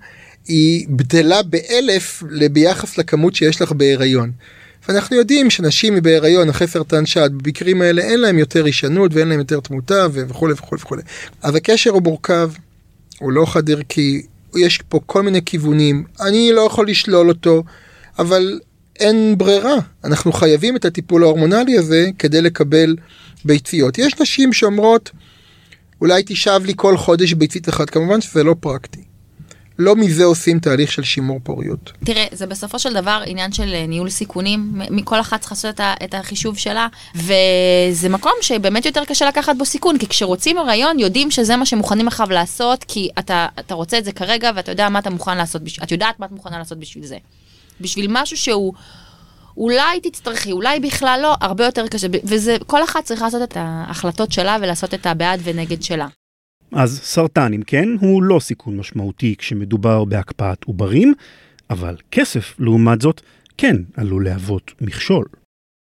היא 0.49 0.87
בטלה 0.91 1.43
באלף 1.43 2.23
ביחס 2.53 2.99
לכמות 2.99 3.35
שיש 3.35 3.63
לך 3.63 3.73
בהיריון. 3.73 4.33
ואנחנו 4.89 5.17
יודעים 5.17 5.51
שנשים 5.51 6.03
בהיריון 6.03 6.49
אחרי 6.49 6.67
סרטן 6.67 7.07
שד, 7.07 7.31
במקרים 7.33 7.83
האלה 7.83 8.03
אין 8.03 8.21
להם 8.21 8.39
יותר 8.39 8.65
הישנות 8.65 9.15
ואין 9.15 9.29
להם 9.29 9.39
יותר 9.39 9.61
תמותה 9.61 10.07
וכולי 10.13 10.53
וכולי 10.53 10.83
וכולי. 10.83 11.03
אז 11.43 11.55
הקשר 11.55 11.91
הוא 11.91 12.03
מורכב, 12.03 12.51
הוא 13.19 13.33
לא 13.33 13.47
חד 13.47 13.71
ערכי, 13.71 14.23
יש 14.57 14.79
פה 14.89 15.01
כל 15.07 15.23
מיני 15.23 15.45
כיוונים, 15.45 16.05
אני 16.21 16.51
לא 16.53 16.61
יכול 16.61 16.89
לשלול 16.89 17.29
אותו, 17.29 17.63
אבל 18.19 18.61
אין 19.01 19.39
ברירה, 19.39 19.77
אנחנו 20.05 20.33
חייבים 20.33 20.77
את 20.77 20.85
הטיפול 20.85 21.23
ההורמונלי 21.23 21.79
הזה 21.79 22.09
כדי 22.19 22.43
לקבל 22.43 22.97
ביציות. 23.45 23.99
יש 23.99 24.21
נשים 24.21 24.53
שאומרות, 24.53 25.11
אולי 26.01 26.23
תשאב 26.27 26.65
לי 26.65 26.73
כל 26.77 26.97
חודש 26.97 27.33
ביצית 27.33 27.69
אחת, 27.69 27.91
כמובן 27.91 28.21
שזה 28.21 28.45
לא 28.45 28.55
פרקטי. 28.61 29.08
לא 29.79 29.97
מזה 29.97 30.25
עושים 30.25 30.59
תהליך 30.59 30.93
של 30.93 31.03
שימור 31.03 31.41
פוריות. 31.43 31.93
תראה, 32.05 32.27
זה 32.33 32.47
בסופו 32.47 32.79
של 32.79 32.93
דבר 32.93 33.23
עניין 33.27 33.53
של 33.53 33.75
אה, 33.75 33.87
ניהול 33.87 34.11
סיכונים, 34.11 34.73
מכל 34.91 35.21
אחת 35.21 35.41
צריך 35.41 35.53
לעשות 35.53 35.81
את 36.05 36.15
החישוב 36.15 36.59
שלה, 36.59 36.87
וזה 37.15 38.09
מקום 38.09 38.33
שבאמת 38.41 38.87
יותר 38.87 39.05
קשה 39.05 39.29
לקחת 39.29 39.57
בו 39.59 39.65
סיכון, 39.65 39.99
כי 39.99 40.07
כשרוצים 40.07 40.59
הריון 40.59 40.99
יודעים 40.99 41.31
שזה 41.31 41.57
מה 41.57 41.67
שמוכנים 41.67 42.07
לך 42.07 42.25
לעשות, 42.31 42.85
כי 42.89 43.09
אתה, 43.19 43.47
אתה 43.59 43.75
רוצה 43.75 43.99
את 43.99 44.05
זה 44.05 44.13
כרגע 44.13 44.51
ואתה 44.55 44.73
יודע 44.73 44.89
מה 44.89 44.99
אתה 44.99 45.11
מוכן 45.11 45.37
לעשות, 45.37 45.63
את 45.83 45.93
יודעת 45.93 46.21
מה 46.21 46.27
את 46.27 46.33
מוכנה 46.33 46.59
לעשות 46.59 46.79
בשביל 46.79 47.07
זה. 47.07 47.17
בשביל 47.81 48.07
משהו 48.11 48.37
שהוא... 48.37 48.75
אולי 49.57 50.01
תצטרכי, 50.01 50.53
אולי 50.53 50.81
בכלל 50.81 51.21
לא, 51.23 51.35
הרבה 51.41 51.65
יותר 51.65 51.89
קשה, 51.89 52.07
וזה, 52.25 52.57
כל 52.67 52.85
אחת 52.85 53.05
צריכה 53.05 53.25
לעשות 53.25 53.43
את 53.43 53.57
ההחלטות 53.57 54.33
שלה 54.33 54.57
ולעשות 54.61 54.95
את 54.95 55.07
הבעד 55.07 55.41
ונגד 55.45 55.83
שלה. 55.83 56.07
אז 56.73 57.01
סרטן, 57.05 57.53
אם 57.53 57.63
כן, 57.67 57.89
הוא 58.01 58.23
לא 58.23 58.41
סיכון 58.41 58.77
משמעותי 58.77 59.35
כשמדובר 59.39 60.05
בהקפאת 60.05 60.65
עוברים, 60.65 61.15
אבל 61.71 61.97
כסף, 62.11 62.55
לעומת 62.59 63.01
זאת, 63.01 63.21
כן 63.59 63.77
עלול 63.97 64.25
להוות 64.25 64.73
מכשול. 64.81 65.25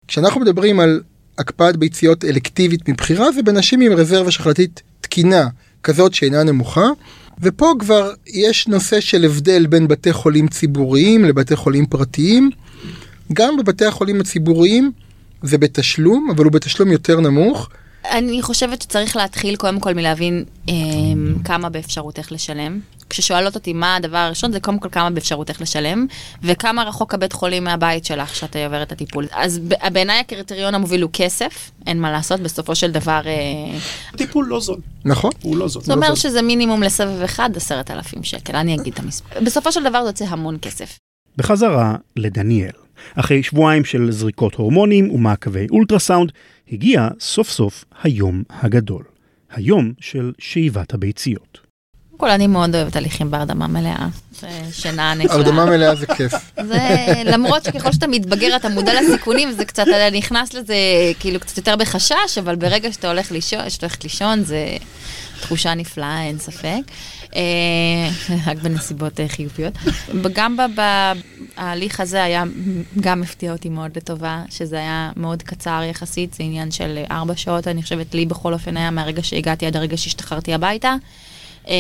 כשאנחנו 0.08 0.42
מדברים 0.42 0.80
על 0.80 1.02
הקפאת 1.38 1.78
ביציות 1.78 2.26
אלקטיבית 2.26 2.90
מבחירה, 2.90 3.32
זה 3.32 3.44
בנשים 3.44 3.82
עם 3.82 3.92
רזרבה 3.92 4.32
שחלתית 4.32 4.82
תקינה, 5.02 5.48
כזאת 5.84 6.14
שאינה 6.14 6.44
נמוכה, 6.44 6.86
ופה 7.42 7.74
כבר 7.80 8.14
יש 8.28 8.68
נושא 8.68 9.00
של 9.00 9.26
הבדל 9.26 9.68
בין 9.68 9.88
בתי 9.88 10.14
חולים 10.14 10.48
ציבוריים 10.48 11.26
לבתי 11.26 11.56
חולים 11.56 11.86
פרטיים. 11.86 12.50
גם 13.34 13.58
בבתי 13.58 13.86
החולים 13.86 14.22
הציבוריים 14.22 14.92
זה 15.42 15.58
בתשלום, 15.58 16.30
אבל 16.36 16.44
הוא 16.44 16.52
בתשלום 16.52 16.92
יותר 16.92 17.20
נמוך. 17.20 17.70
אני 18.06 18.42
חושבת 18.42 18.82
שצריך 18.82 19.16
להתחיל 19.16 19.56
קודם 19.56 19.80
כל 19.80 19.94
מלהבין 19.94 20.44
אה, 20.70 20.74
כמה 21.46 21.70
באפשרותך 21.70 22.32
לשלם. 22.32 22.80
כששואלות 23.10 23.56
אותי 23.56 23.74
מה 23.74 23.96
הדבר 23.96 24.18
הראשון, 24.18 24.52
זה 24.52 24.60
קודם 24.60 24.80
כל 24.80 24.90
כמה 24.92 25.10
באפשרותך 25.10 25.62
לשלם, 25.62 26.06
וכמה 26.44 26.84
רחוק 26.84 27.14
הבית 27.14 27.34
חולים 27.34 27.64
מהבית 27.64 28.06
שלך 28.06 28.36
שאתה 28.36 28.66
עובר 28.66 28.84
את 28.84 28.92
הטיפול. 28.92 29.28
אז 29.32 29.60
בעיניי 29.94 30.20
הקריטריון 30.20 30.76
המוביל 30.76 31.02
הוא 31.02 31.10
כסף, 31.14 31.72
אין 31.88 32.02
מה 32.02 32.12
לעשות, 32.12 32.40
בסופו 32.40 32.76
של 32.76 32.92
דבר... 32.92 33.22
אה... 33.26 33.80
טיפול 34.18 34.46
לא 34.46 34.60
זול. 34.60 34.80
נכון. 35.06 35.32
הוא 35.42 35.58
לא 35.58 35.68
זול. 35.68 35.84
זאת 35.84 35.92
אומרת 35.96 36.18
שזה 36.18 36.42
מינימום 36.42 36.84
לסבב 36.84 37.22
אחד, 37.22 37.50
עשרת 37.56 37.92
אלפים 37.92 38.24
שקל, 38.24 38.56
אני 38.56 38.76
אגיד 38.76 38.94
את 38.94 39.00
המספר. 39.00 39.40
בסופו 39.46 39.72
של 39.72 39.84
דבר 39.84 40.04
זה 40.04 40.10
יוצא 40.10 40.26
המון 40.26 40.58
כסף. 40.62 40.98
בחזרה 41.38 41.96
לדניאל. 42.16 42.81
אחרי 43.16 43.44
שבועיים 43.44 43.86
של 43.86 44.12
זריקות 44.12 44.56
הורמונים 44.56 45.12
ומעקבי 45.12 45.68
אולטרסאונד, 45.72 46.32
הגיע 46.72 47.08
סוף 47.20 47.50
סוף 47.50 47.86
היום 48.04 48.44
הגדול. 48.50 49.04
היום 49.52 49.94
של 50.00 50.32
שאיבת 50.40 50.94
הביציות. 50.94 51.60
כל, 52.18 52.30
אני 52.30 52.48
מאוד 52.48 52.76
אוהבת 52.76 52.96
הליכים 52.96 53.32
בהרדמה 53.32 53.68
מלאה. 53.68 54.08
זה 54.32 54.48
שינה 54.72 55.14
נפלאה. 55.14 55.36
הרדמה 55.36 55.66
מלאה 55.66 55.96
זה 55.96 56.08
כיף. 56.08 56.34
זה, 56.70 56.80
למרות 57.26 57.64
שככל 57.64 57.92
שאתה 57.92 58.08
מתבגר 58.08 58.56
אתה 58.56 58.70
מודע 58.70 59.02
לסיכונים, 59.02 59.52
זה 59.52 59.66
קצת, 59.66 59.84
אתה 59.84 60.18
נכנס 60.18 60.54
לזה 60.54 60.76
כאילו 61.20 61.40
קצת 61.40 61.58
יותר 61.58 61.76
בחשש, 61.76 62.38
אבל 62.40 62.56
ברגע 62.56 62.92
שאתה 62.92 63.08
הולך 63.08 63.32
לישון, 63.32 63.70
שאתה 63.70 63.86
הולכת 63.86 64.04
לישון, 64.04 64.44
זה 64.44 64.78
תחושה 65.42 65.74
נפלאה, 65.74 66.24
אין 66.24 66.40
ספק. 66.40 66.82
אה, 67.36 68.36
רק 68.48 68.58
בנסיבות 68.58 69.20
אה, 69.20 69.28
חיוביות. 69.28 69.74
וגם 70.24 70.58
בהליך 70.76 72.00
הזה 72.00 72.24
היה, 72.24 72.44
גם 73.02 73.24
הפתיע 73.24 73.52
אותי 73.52 73.70
מאוד 73.70 73.98
לטובה, 73.98 74.44
שזה 74.50 74.76
היה 74.76 75.12
מאוד 75.18 75.44
קצר 75.44 75.82
יחסית, 75.90 76.34
זה 76.34 76.44
עניין 76.44 76.72
של 76.72 77.00
ארבע 77.12 77.36
שעות, 77.36 77.68
אני 77.68 77.84
חושבת, 77.84 78.14
לי 78.14 78.26
בכל 78.26 78.54
אופן 78.54 78.78
היה 78.78 78.92
מהרגע 78.92 79.24
שהגעתי 79.24 79.66
עד 79.66 79.76
הרגע 79.76 79.98
שהשתחררתי 79.98 80.54
הביתה. 80.54 80.96
אה, 81.68 81.74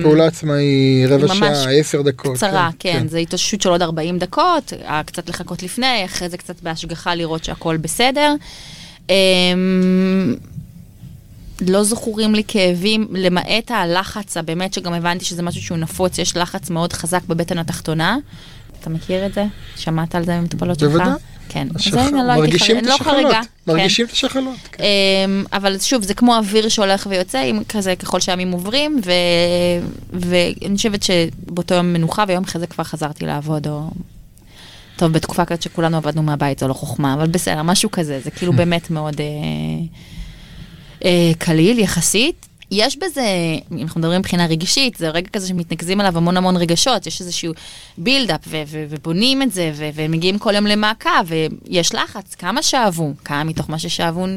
הפעולה 0.00 0.26
עצמה 0.26 0.54
היא 0.54 1.06
רבע 1.06 1.34
שעה, 1.34 1.70
עשר 1.72 2.02
דקות. 2.02 2.36
קצרה, 2.36 2.70
כן, 2.78 2.92
כן, 2.92 3.08
זה 3.08 3.18
התאוששות 3.18 3.60
של 3.60 3.68
עוד 3.68 3.82
40 3.82 4.18
דקות, 4.18 4.72
אה, 4.84 5.02
קצת 5.06 5.28
לחכות 5.28 5.62
לפני, 5.62 6.04
אחרי 6.04 6.28
זה 6.28 6.36
קצת 6.36 6.62
בהשגחה 6.62 7.14
לראות 7.14 7.44
שהכל 7.44 7.76
בסדר. 7.76 8.34
לא 11.60 11.82
זכורים 11.84 12.34
לי 12.34 12.42
כאבים, 12.48 13.08
למעט 13.12 13.70
הלחץ, 13.70 14.36
הבאמת 14.36 14.74
שגם 14.74 14.92
הבנתי 14.92 15.24
שזה 15.24 15.42
משהו 15.42 15.62
שהוא 15.62 15.78
נפוץ, 15.78 16.18
יש 16.18 16.36
לחץ 16.36 16.70
מאוד 16.70 16.92
חזק 16.92 17.20
בבטן 17.28 17.58
התחתונה. 17.58 18.16
אתה 18.80 18.90
מכיר 18.90 19.26
את 19.26 19.34
זה? 19.34 19.44
שמעת 19.76 20.14
על 20.14 20.24
זה 20.24 20.40
ממטופלות 20.40 20.78
שלך? 20.78 20.90
בוודאי. 20.92 21.12
כן. 21.48 21.68
השח- 21.74 21.96
הנה, 21.96 22.24
לא 22.24 22.32
הייתי 22.32 22.46
מרגישים 22.46 22.76
חר- 22.76 22.82
את 22.82 22.86
לא 22.86 22.94
השחלות, 22.94 23.14
חריגה. 23.22 23.40
מרגישים 23.66 24.06
את 24.06 24.12
השחלות. 24.12 24.54
כן. 24.72 24.84
אמ, 24.84 25.44
אבל 25.52 25.78
שוב, 25.78 26.02
זה 26.02 26.14
כמו 26.14 26.36
אוויר 26.36 26.68
שהולך 26.68 27.06
ויוצא, 27.10 27.38
עם 27.38 27.60
כזה 27.68 27.96
ככל 27.96 28.20
שהימים 28.20 28.52
עוברים, 28.52 29.00
ו... 29.06 29.10
ואני 30.12 30.76
חושבת 30.76 31.02
שבאותו 31.02 31.74
יום 31.74 31.92
מנוחה, 31.92 32.24
ויום 32.28 32.44
אחרי 32.44 32.60
זה 32.60 32.66
כבר 32.66 32.84
חזרתי 32.84 33.26
לעבוד, 33.26 33.66
או... 33.68 33.90
טוב, 34.96 35.12
בתקופה 35.12 35.44
כזאת 35.44 35.62
שכולנו 35.62 35.96
עבדנו 35.96 36.22
מהבית, 36.22 36.58
זו 36.58 36.68
לא 36.68 36.74
חוכמה, 36.74 37.14
אבל 37.14 37.26
בסדר, 37.26 37.62
משהו 37.62 37.90
כזה, 37.90 38.20
זה 38.24 38.30
כאילו 38.30 38.52
באמת 38.60 38.90
מאוד 38.90 39.20
אה, 39.20 39.26
קליל 41.38 41.78
יחסית. 41.78 42.46
יש 42.70 42.96
בזה, 42.96 43.24
אם 43.72 43.82
אנחנו 43.82 44.00
מדברים 44.00 44.18
מבחינה 44.18 44.46
רגשית, 44.46 44.96
זה 44.96 45.08
רגע 45.08 45.28
כזה 45.28 45.48
שמתנקזים 45.48 46.00
עליו 46.00 46.16
המון 46.16 46.36
המון 46.36 46.56
רגשות, 46.56 47.06
יש 47.06 47.20
איזשהו 47.20 47.52
בילדאפ 47.98 48.40
ובונים 48.68 49.42
את 49.42 49.52
זה, 49.52 49.72
ומגיעים 49.94 50.38
כל 50.38 50.54
יום 50.54 50.66
למעקב, 50.66 51.10
ויש 51.26 51.94
לחץ, 51.94 52.34
כמה 52.34 52.62
שאבו, 52.62 53.12
כמה 53.24 53.44
מתוך 53.44 53.70
מה 53.70 53.78
ששאבו 53.78 54.26
אה, 54.26 54.30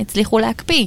הצליחו 0.00 0.38
להקפיא. 0.38 0.86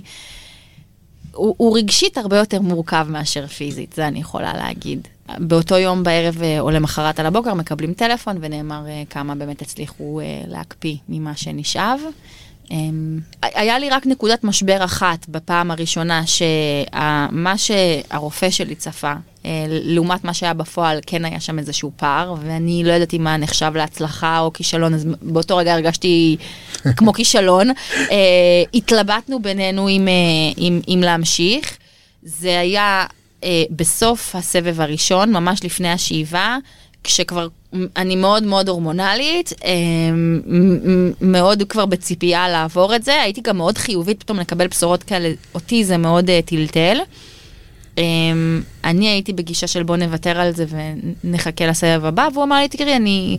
הוא, 1.31 1.55
הוא 1.57 1.77
רגשית 1.77 2.17
הרבה 2.17 2.37
יותר 2.37 2.61
מורכב 2.61 3.07
מאשר 3.09 3.47
פיזית, 3.47 3.93
זה 3.93 4.07
אני 4.07 4.19
יכולה 4.19 4.53
להגיד. 4.53 5.07
באותו 5.39 5.77
יום 5.77 6.03
בערב 6.03 6.41
אה, 6.43 6.59
או 6.59 6.69
למחרת 6.69 7.19
על 7.19 7.25
הבוקר 7.25 7.53
מקבלים 7.53 7.93
טלפון 7.93 8.37
ונאמר 8.41 8.87
אה, 8.87 9.03
כמה 9.09 9.35
באמת 9.35 9.61
הצליחו 9.61 10.19
אה, 10.19 10.41
להקפיא 10.47 10.95
ממה 11.09 11.35
שנשאב. 11.35 11.99
אמ, 12.71 13.19
היה 13.41 13.79
לי 13.79 13.89
רק 13.89 14.05
נקודת 14.05 14.43
משבר 14.43 14.83
אחת 14.85 15.25
בפעם 15.29 15.71
הראשונה, 15.71 16.23
שמה 16.27 17.57
שהרופא 17.57 18.49
שלי 18.49 18.75
צפה, 18.75 19.13
אה, 19.45 19.65
לעומת 19.67 20.23
מה 20.23 20.33
שהיה 20.33 20.53
בפועל, 20.53 20.99
כן 21.05 21.25
היה 21.25 21.39
שם 21.39 21.59
איזשהו 21.59 21.91
פער, 21.95 22.35
ואני 22.41 22.83
לא 22.83 22.93
ידעתי 22.93 23.17
מה 23.17 23.37
נחשב 23.37 23.71
להצלחה 23.75 24.39
או 24.39 24.53
כישלון, 24.53 24.93
אז 24.93 25.05
באותו 25.21 25.57
רגע 25.57 25.73
הרגשתי 25.73 26.37
כמו 26.97 27.13
כישלון. 27.13 27.69
אה, 27.95 28.63
התלבטנו 28.73 29.41
בינינו 29.41 29.89
אם, 29.89 30.07
אה, 30.07 30.13
אם, 30.57 30.81
אם 30.87 31.01
להמשיך. 31.03 31.77
זה 32.23 32.59
היה 32.59 33.05
בסוף 33.69 34.35
הסבב 34.35 34.81
הראשון, 34.81 35.33
ממש 35.33 35.63
לפני 35.63 35.91
השאיבה, 35.91 36.57
כשכבר 37.03 37.47
אני 37.97 38.15
מאוד 38.15 38.43
מאוד 38.43 38.69
הורמונלית, 38.69 39.53
אה, 39.65 39.71
מאוד 41.21 41.63
כבר 41.69 41.85
בציפייה 41.85 42.49
לעבור 42.49 42.95
את 42.95 43.03
זה, 43.03 43.21
הייתי 43.21 43.41
גם 43.41 43.57
מאוד 43.57 43.77
חיובית 43.77 44.19
פתאום 44.19 44.39
לקבל 44.39 44.67
בשורות 44.67 45.03
כאלה, 45.03 45.31
אותי 45.55 45.85
זה 45.85 45.97
מאוד 45.97 46.29
אה, 46.29 46.39
טלטל. 46.45 46.97
אה, 47.97 48.03
אני 48.83 49.09
הייתי 49.09 49.33
בגישה 49.33 49.67
של 49.67 49.83
בוא 49.83 49.97
נוותר 49.97 50.39
על 50.39 50.51
זה 50.55 50.65
ונחכה 51.23 51.67
לסבב 51.67 52.05
הבא, 52.05 52.27
והוא 52.33 52.43
אמר 52.43 52.59
לי, 52.59 52.67
תראי, 52.67 52.95
אני... 52.95 53.37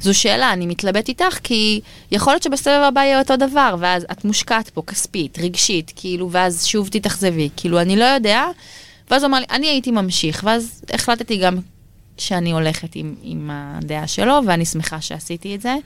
זו 0.00 0.18
שאלה, 0.18 0.52
אני 0.52 0.66
מתלבט 0.66 1.08
איתך, 1.08 1.38
כי 1.42 1.80
יכול 2.10 2.32
להיות 2.32 2.42
שבסבב 2.42 2.82
הבא 2.88 3.00
יהיה 3.00 3.18
אותו 3.18 3.36
דבר, 3.36 3.76
ואז 3.78 4.06
את 4.12 4.24
מושקעת 4.24 4.68
פה 4.68 4.82
כספית, 4.86 5.38
רגשית, 5.38 5.92
כאילו, 5.96 6.30
ואז 6.32 6.66
שוב 6.66 6.88
תתאכזבי, 6.88 7.48
כאילו, 7.56 7.80
אני 7.80 7.96
לא 7.96 8.04
יודע. 8.04 8.44
ואז 9.10 9.22
הוא 9.22 9.28
אמר 9.28 9.38
לי, 9.38 9.46
אני 9.50 9.66
הייתי 9.66 9.90
ממשיך, 9.90 10.42
ואז 10.44 10.82
החלטתי 10.94 11.36
גם 11.36 11.58
שאני 12.20 12.52
הולכת 12.52 12.88
עם, 12.94 13.14
עם 13.22 13.50
הדעה 13.52 14.06
שלו, 14.06 14.40
ואני 14.46 14.64
שמחה 14.64 15.00
שעשיתי 15.00 15.54
את 15.54 15.60
זה. 15.60 15.76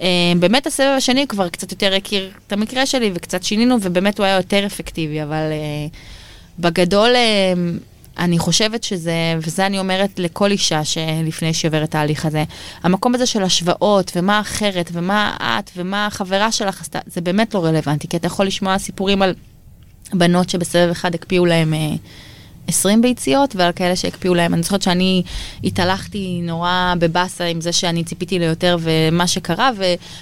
אה, 0.00 0.32
באמת 0.38 0.66
הסבב 0.66 0.94
השני 0.96 1.26
כבר 1.26 1.48
קצת 1.48 1.72
יותר 1.72 1.94
הכיר 1.94 2.30
את 2.46 2.52
המקרה 2.52 2.86
שלי, 2.86 3.10
וקצת 3.14 3.42
שינינו, 3.42 3.76
ובאמת 3.80 4.18
הוא 4.18 4.26
היה 4.26 4.36
יותר 4.36 4.66
אפקטיבי, 4.66 5.22
אבל 5.22 5.52
אה, 5.52 5.86
בגדול, 6.58 7.16
אה, 7.16 7.52
אני 8.18 8.38
חושבת 8.38 8.84
שזה, 8.84 9.12
וזה 9.38 9.66
אני 9.66 9.78
אומרת 9.78 10.18
לכל 10.18 10.50
אישה 10.50 10.84
שלפני 10.84 11.54
שעוברת 11.54 11.88
את 11.88 11.94
ההליך 11.94 12.26
הזה, 12.26 12.44
המקום 12.82 13.14
הזה 13.14 13.26
של 13.26 13.42
השוואות, 13.42 14.12
ומה 14.16 14.40
אחרת, 14.40 14.90
ומה 14.92 15.36
את, 15.40 15.70
ומה 15.76 16.06
החברה 16.06 16.52
שלך 16.52 16.80
עשתה, 16.80 16.98
זה 17.06 17.20
באמת 17.20 17.54
לא 17.54 17.64
רלוונטי, 17.64 18.08
כי 18.08 18.16
אתה 18.16 18.26
יכול 18.26 18.46
לשמוע 18.46 18.78
סיפורים 18.78 19.22
על 19.22 19.34
בנות 20.12 20.50
שבסבב 20.50 20.88
אחד 20.90 21.14
הקפיאו 21.14 21.46
להם... 21.46 21.74
אה, 21.74 21.94
20 22.68 23.02
ביציות, 23.02 23.56
ועל 23.56 23.72
כאלה 23.72 23.96
שהקפיאו 23.96 24.34
להם. 24.34 24.54
אני 24.54 24.62
זוכרת 24.62 24.82
שאני 24.82 25.22
התהלכתי 25.64 26.40
נורא 26.42 26.94
בבאסה 26.98 27.44
עם 27.44 27.60
זה 27.60 27.72
שאני 27.72 28.04
ציפיתי 28.04 28.38
ליותר 28.38 28.76
ומה 28.80 29.26
שקרה, 29.26 29.70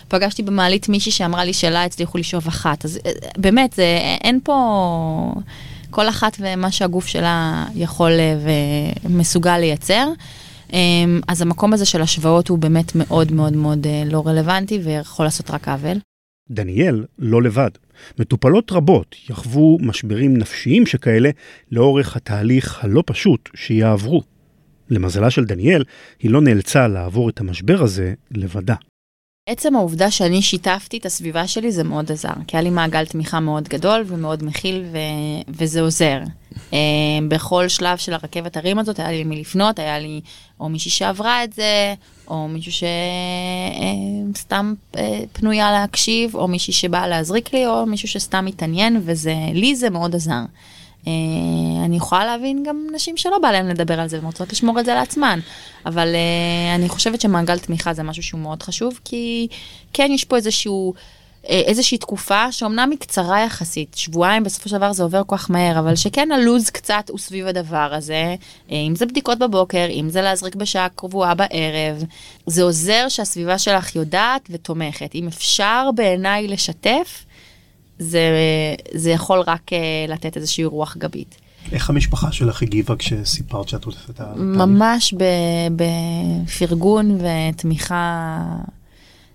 ופגשתי 0.09 0.43
במעלית 0.43 0.89
מישהי 0.89 1.13
שאמרה 1.13 1.45
לי 1.45 1.53
שלה 1.53 1.85
הצליחו 1.85 2.19
לשאוב 2.19 2.47
אחת. 2.47 2.85
אז 2.85 2.99
אה, 3.07 3.13
באמת, 3.37 3.73
זה, 3.73 3.99
אין 4.25 4.41
פה... 4.45 5.33
כל 5.93 6.09
אחת 6.09 6.37
ומה 6.41 6.71
שהגוף 6.71 7.07
שלה 7.07 7.67
יכול 7.75 8.11
אה, 8.11 8.35
ומסוגל 9.05 9.59
לייצר. 9.59 10.09
אמ, 10.73 11.21
אז 11.29 11.43
המקום 11.43 11.73
הזה 11.73 11.87
של 11.87 12.03
השוואות 12.03 12.49
הוא 12.49 12.59
באמת 12.59 12.95
מאוד 12.95 13.33
מאוד 13.33 13.57
מאוד 13.57 13.87
אה, 13.87 14.03
לא 14.07 14.23
רלוונטי 14.27 14.79
ויכול 14.79 15.27
לעשות 15.27 15.51
רק 15.51 15.69
עוול. 15.69 15.99
דניאל 16.51 17.05
לא 17.19 17.43
לבד. 17.43 17.71
מטופלות 18.19 18.73
רבות 18.73 19.17
יחוו 19.31 19.79
משברים 19.81 20.37
נפשיים 20.37 20.87
שכאלה 20.87 21.31
לאורך 21.71 22.17
התהליך 22.17 22.85
הלא 22.85 23.03
פשוט 23.07 23.49
שיעברו. 23.55 24.23
למזלה 24.91 25.31
של 25.31 25.45
דניאל, 25.45 25.85
היא 26.19 26.31
לא 26.31 26.41
נאלצה 26.41 26.89
לעבור 26.89 27.29
את 27.29 27.41
המשבר 27.41 27.83
הזה 27.83 28.15
לבדה. 28.31 28.75
עצם 29.49 29.77
העובדה 29.77 30.11
שאני 30.11 30.43
שיתפתי 30.43 30.99
את 30.99 31.07
הסביבה 31.07 31.47
שלי 31.47 31.73
זה 31.73 31.85
מאוד 31.85 32.13
עזר, 32.13 32.33
כי 32.47 32.57
היה 32.57 32.63
לי 32.63 32.71
מעגל 32.71 33.07
תמיכה 33.07 33.41
מאוד 33.41 33.69
גדול 33.69 34.05
ומאוד 34.07 34.45
מכיל 34.45 34.85
ו... 34.93 34.97
וזה 35.49 35.81
עוזר. 35.81 36.19
Uh, 36.71 36.75
בכל 37.29 37.69
שלב 37.69 37.99
של 37.99 38.13
הרכבת 38.13 38.57
הרים 38.57 38.79
הזאת 38.79 38.99
היה 38.99 39.11
לי 39.11 39.25
למי 39.25 39.41
לפנות, 39.41 39.79
היה 39.79 39.99
לי 39.99 40.21
או 40.61 40.69
מישהי 40.69 40.91
שעברה 40.91 41.45
את 41.45 41.53
זה, 41.53 41.95
או 42.29 42.49
מישהו 42.49 42.73
שסתם 44.33 44.75
uh, 44.93 44.97
uh, 44.97 45.01
פנויה 45.33 45.73
להקשיב, 45.73 46.35
או 46.35 46.49
מישהי 46.49 46.73
שבאה 46.73 47.09
להזריק 47.09 47.55
לי, 47.55 47.67
או 47.67 47.87
מישהו 47.87 48.09
שסתם 48.09 48.45
מתעניין, 48.45 49.01
וזה, 49.05 49.35
לי 49.55 49.77
זה 49.77 49.91
מאוד 49.91 50.15
עזר. 50.15 50.43
Uh, 51.05 51.09
אני 51.85 51.97
יכולה 51.97 52.25
להבין 52.25 52.63
גם 52.67 52.87
נשים 52.95 53.17
שלא 53.17 53.39
בא 53.39 53.51
להן 53.53 53.67
לדבר 53.67 54.01
על 54.01 54.09
זה, 54.09 54.17
והן 54.17 54.27
רוצות 54.27 54.53
לשמור 54.53 54.81
את 54.81 54.85
זה 54.85 54.95
לעצמן. 54.95 55.41
אבל 55.87 56.09
uh, 56.09 56.77
אני 56.79 56.89
חושבת 56.89 57.21
שמעגל 57.21 57.59
תמיכה 57.59 57.93
זה 57.93 58.03
משהו 58.03 58.23
שהוא 58.23 58.41
מאוד 58.41 58.63
חשוב, 58.63 59.01
כי 59.05 59.49
כן 59.93 60.11
יש 60.15 60.25
פה 60.25 60.37
איזשהו, 60.37 60.95
איזושהי 61.45 61.99
תקופה 61.99 62.53
שאומנם 62.53 62.91
היא 62.91 62.99
קצרה 62.99 63.41
יחסית, 63.41 63.95
שבועיים 63.97 64.45
בסופו 64.45 64.69
של 64.69 64.77
דבר 64.77 64.93
זה 64.93 65.03
עובר 65.03 65.23
כל 65.27 65.37
כך 65.37 65.51
מהר, 65.51 65.79
אבל 65.79 65.97
שכן 65.97 66.33
הלו"ז 66.33 66.71
קצת 66.71 67.11
הוא 67.11 67.19
סביב 67.19 67.47
הדבר 67.47 67.95
הזה, 67.95 68.35
uh, 68.69 68.73
אם 68.73 68.97
זה 68.97 69.07
בדיקות 69.07 69.39
בבוקר, 69.39 69.87
אם 69.91 70.11
זה 70.11 70.23
להזריק 70.23 70.55
בשעה 70.55 70.89
קבועה 70.89 71.35
בערב, 71.35 72.05
זה 72.47 72.63
עוזר 72.63 73.07
שהסביבה 73.09 73.59
שלך 73.59 73.97
יודעת 73.97 74.49
ותומכת. 74.51 75.15
אם 75.15 75.27
אפשר 75.27 75.91
בעיניי 75.95 76.49
לשתף, 76.49 77.25
זה, 77.99 78.21
זה 78.95 79.11
יכול 79.11 79.41
רק 79.47 79.73
uh, 79.73 80.11
לתת 80.11 80.37
איזושהי 80.37 80.65
רוח 80.65 80.97
גבית. 80.97 81.37
איך 81.73 81.91
המשפחה 81.91 82.33
שלך 82.33 82.63
הגיבה 82.63 82.97
כשסיפרת 82.97 83.69
שאת 83.69 83.85
הולכת 83.85 84.11
את 84.11 84.21
התהליך? 84.21 84.39
ממש 84.39 85.15
בפרגון 85.77 87.19
ותמיכה 87.21 88.39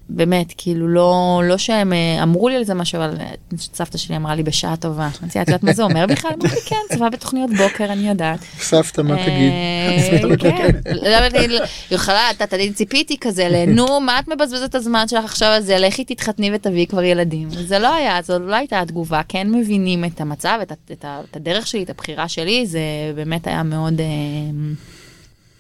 באמת, 0.10 0.54
כאילו 0.58 0.88
לא, 0.88 1.42
לא 1.46 1.58
שהם 1.58 1.94
אה, 1.94 2.24
אמרו 2.24 2.50
לי 2.50 2.56
על 2.56 2.64
זה 2.64 2.74
משהו, 2.74 2.98
אבל 2.98 3.16
אה, 3.20 3.32
סבתא 3.58 3.98
שלי 3.98 4.16
אמרה 4.16 4.36
לי 4.36 4.44
בשעה 4.44 4.76
טובה. 4.76 5.10
אמרתי, 5.22 5.42
את 5.42 5.48
יודעת 5.48 5.64
מה 5.64 5.74
זה 5.74 5.84
אומר 5.84 6.06
בכלל? 6.06 6.32
אמרתי, 6.42 6.62
כן, 6.66 6.76
צבא 6.96 7.10
בתוכניות 7.10 7.50
בוקר, 7.58 7.86
אני 7.86 8.10
יודעת. 8.10 8.40
סבתא, 8.60 9.02
מה 9.02 9.16
תגיד? 9.16 9.52
אה, 9.52 10.38
כן. 10.40 10.72
למה 11.12 11.28
אני 11.28 11.58
יכולה, 11.92 12.32
אתה 12.32 12.48
תמיד 12.48 12.76
ציפיתי 12.76 13.18
כזה, 13.22 13.66
נו, 13.68 14.00
מה 14.00 14.20
את 14.20 14.28
מבזבזת 14.28 14.70
את 14.70 14.76
הזמן 14.76 15.08
שלך 15.08 15.26
עכשיו 15.26 15.48
על 15.48 15.62
זה? 15.62 15.78
לכי 15.78 16.06
תתחתני 16.06 16.52
ותביאי 16.54 16.88
כבר 16.88 17.04
ילדים. 17.04 17.50
זה 17.50 17.80
לא 17.80 17.96
היה, 17.96 18.22
זו 18.22 18.40
לא 18.40 18.56
הייתה 18.56 18.82
התגובה, 18.82 19.22
כן 19.28 19.52
מבינים 19.52 20.06
את 20.06 20.22
המצב, 20.22 20.60
את 20.92 21.36
הדרך 21.36 21.68
שלי, 21.68 21.84
את 21.84 21.90
הבחירה 21.90 22.28
שלי, 22.28 22.66
זה 22.66 22.80
באמת 23.16 23.48
היה 23.48 23.64
מאוד 23.64 24.02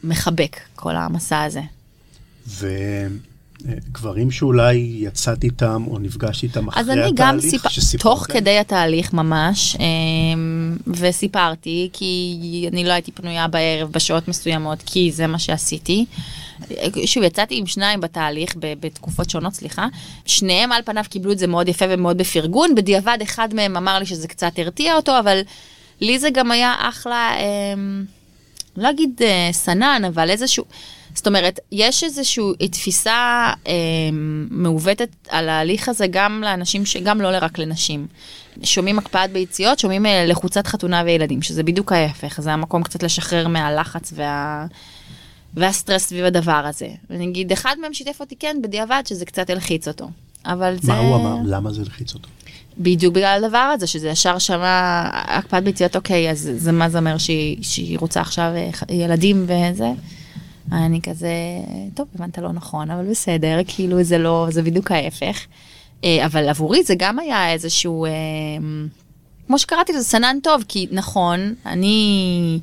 מחבק, 0.03 0.57
כל 0.75 0.95
המסע 0.95 1.43
הזה. 1.43 1.62
וגברים 3.65 4.32
שאולי 4.32 4.76
יצאת 4.98 5.43
איתם 5.43 5.84
או 5.88 6.00
נפגשת 6.00 6.43
איתם 6.43 6.67
אחרי 6.67 6.82
אז 6.82 6.89
התהליך, 6.89 7.06
אני 7.06 7.15
גם 7.15 7.39
סיפרתי, 7.39 7.98
תוך? 8.00 8.26
כדי 8.30 8.58
התהליך 8.58 9.13
ממש, 9.13 9.76
אמ, 9.76 10.78
וסיפרתי, 10.88 11.89
כי 11.93 12.65
אני 12.72 12.84
לא 12.84 12.93
הייתי 12.93 13.12
פנויה 13.12 13.48
בערב 13.48 13.91
בשעות 13.91 14.28
מסוימות, 14.28 14.84
כי 14.86 15.12
זה 15.12 15.28
מה 15.28 15.39
שעשיתי. 15.39 16.06
שוב, 17.06 17.24
יצאתי 17.24 17.58
עם 17.58 17.67
שניים 17.67 18.02
בתהליך, 18.02 18.56
בתקופות 18.60 19.30
שונות, 19.30 19.54
סליחה. 19.54 19.88
שניהם 20.26 20.72
על 20.72 20.82
פניו 20.86 21.04
קיבלו 21.10 21.32
את 21.32 21.39
זה 21.39 21.48
מאוד 21.48 21.67
יפה 21.67 21.86
ומאוד 21.89 22.17
בפרגון, 22.17 22.76
בדיעבד 22.76 23.17
אחד 23.24 23.50
מהם 23.54 23.78
אמר 23.78 24.00
לי 24.00 24.06
שזה 24.06 24.28
קצת 24.28 24.52
הרתיע 24.58 24.96
אותו, 24.96 25.20
אבל 25.20 25.41
לי 26.02 26.20
זה 26.20 26.30
גם 26.30 26.52
היה 26.52 26.76
אחלה, 26.80 27.32
אמ, 27.39 28.06
לא 28.78 28.89
אגיד 28.89 29.22
אה, 29.22 29.50
סנן, 29.52 30.02
אבל 30.08 30.30
איזשהו... 30.30 30.63
זאת 31.17 31.27
אומרת, 31.27 31.60
יש 31.71 32.03
איזושהי 32.03 32.67
תפיסה 32.71 33.51
אה, 33.67 33.73
מעוותת 34.49 35.10
על 35.30 35.49
ההליך 35.49 35.89
הזה 35.89 36.08
גם 36.10 36.41
לאנשים, 36.45 36.86
ש... 36.86 36.97
גם 36.97 37.21
לא 37.21 37.27
רק 37.41 37.60
לנשים. 37.60 38.08
שומעים 38.63 38.99
הקפאת 38.99 39.32
ביציות, 39.32 39.80
שומעים 39.80 40.06
אה, 40.06 40.25
לחוצת 40.25 40.67
חתונה 40.67 41.01
וילדים, 41.06 41.41
שזה 41.41 41.63
בדיוק 41.63 41.91
ההפך, 41.91 42.41
זה 42.41 42.53
המקום 42.53 42.84
קצת 42.84 43.03
לשחרר 43.03 43.47
מהלחץ 43.47 44.13
וה... 44.15 44.65
והסטרס 45.53 46.08
סביב 46.08 46.25
הדבר 46.25 46.51
הזה. 46.65 46.89
ונגיד, 47.10 47.51
אחד 47.51 47.75
מהם 47.82 47.93
שיתף 47.93 48.17
אותי 48.19 48.36
כן 48.36 48.58
בדיעבד 48.63 49.03
שזה 49.06 49.25
קצת 49.25 49.49
הלחיץ 49.49 49.88
אותו. 49.88 50.10
אבל 50.45 50.75
זה... 50.82 50.91
מה 50.91 50.99
הוא 50.99 51.15
אמר? 51.15 51.36
למה 51.45 51.71
זה 51.71 51.82
הלחיץ 51.82 52.13
אותו? 52.13 52.30
בדיוק 52.77 53.15
בגלל 53.15 53.43
הדבר 53.43 53.58
הזה, 53.58 53.88
שזה 53.88 54.10
ישר 54.10 54.38
שמע 54.38 55.01
הקפאת 55.13 55.63
ביציות, 55.63 55.95
אוקיי, 55.95 56.32
אז 56.32 56.49
זה 56.56 56.71
מה 56.71 56.89
זה 56.89 56.97
אומר 56.97 57.17
שהיא, 57.17 57.58
שהיא 57.62 57.99
רוצה 57.99 58.21
עכשיו 58.21 58.51
אה, 58.56 58.95
ילדים 58.95 59.45
וזה? 59.47 59.91
אני 60.71 61.01
כזה, 61.01 61.30
טוב, 61.93 62.08
הבנת 62.15 62.38
לא 62.38 62.51
נכון, 62.51 62.91
אבל 62.91 63.10
בסדר, 63.10 63.60
כאילו 63.67 64.03
זה 64.03 64.17
לא, 64.17 64.47
זה 64.49 64.63
בדיוק 64.63 64.91
ההפך. 64.91 65.45
אה, 66.03 66.25
אבל 66.25 66.49
עבורי 66.49 66.84
זה 66.84 66.95
גם 66.97 67.19
היה 67.19 67.53
איזשהו, 67.53 68.06
אה, 68.06 68.12
כמו 69.47 69.60
שקראתי 69.60 69.93
לזה, 69.93 70.03
סנן 70.03 70.38
טוב, 70.43 70.63
כי 70.67 70.88
נכון, 70.91 71.53
אני 71.65 72.60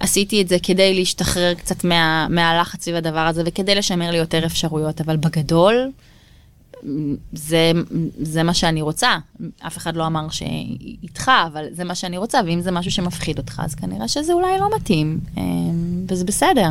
עשיתי 0.00 0.42
את 0.42 0.48
זה 0.48 0.56
כדי 0.62 0.94
להשתחרר 0.94 1.54
קצת 1.54 1.84
מה, 1.84 2.26
מהלחץ 2.30 2.82
סביב 2.82 2.96
הדבר 2.96 3.20
הזה, 3.20 3.42
וכדי 3.46 3.74
לשמר 3.74 4.10
לי 4.10 4.16
יותר 4.16 4.46
אפשרויות, 4.46 5.00
אבל 5.00 5.16
בגדול, 5.16 5.90
זה, 7.32 7.72
זה 8.18 8.42
מה 8.42 8.54
שאני 8.54 8.82
רוצה. 8.82 9.18
אף 9.66 9.76
אחד 9.76 9.96
לא 9.96 10.06
אמר 10.06 10.28
שאיתך, 10.28 11.30
אבל 11.46 11.64
זה 11.70 11.84
מה 11.84 11.94
שאני 11.94 12.18
רוצה, 12.18 12.40
ואם 12.46 12.60
זה 12.60 12.70
משהו 12.70 12.90
שמפחיד 12.90 13.38
אותך, 13.38 13.62
אז 13.64 13.74
כנראה 13.74 14.08
שזה 14.08 14.32
אולי 14.32 14.58
לא 14.58 14.76
מתאים, 14.76 15.20
אה, 15.38 15.42
וזה 16.08 16.24
בסדר. 16.24 16.68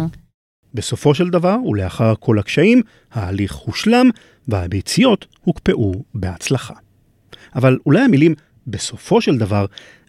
בסופו 0.75 1.15
של 1.15 1.29
דבר, 1.29 1.57
ולאחר 1.65 2.13
כל 2.19 2.39
הקשיים, 2.39 2.81
ההליך 3.11 3.53
הושלם 3.53 4.09
והביציות 4.47 5.25
הוקפאו 5.43 6.03
בהצלחה. 6.13 6.73
אבל 7.55 7.77
אולי 7.85 7.99
המילים 7.99 8.35
בסופו 8.67 9.21
של 9.21 9.37
דבר 9.37 9.65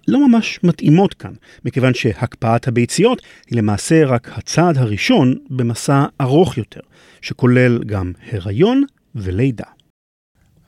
לא 0.08 0.28
ממש 0.28 0.60
מתאימות 0.62 1.14
כאן, 1.14 1.32
מכיוון 1.64 1.94
שהקפאת 1.94 2.68
הביציות 2.68 3.22
היא 3.50 3.58
למעשה 3.58 4.04
רק 4.04 4.30
הצעד 4.32 4.78
הראשון 4.78 5.34
במסע 5.50 6.04
ארוך 6.20 6.58
יותר, 6.58 6.80
שכולל 7.20 7.84
גם 7.86 8.12
הריון 8.32 8.84
ולידה. 9.14 9.64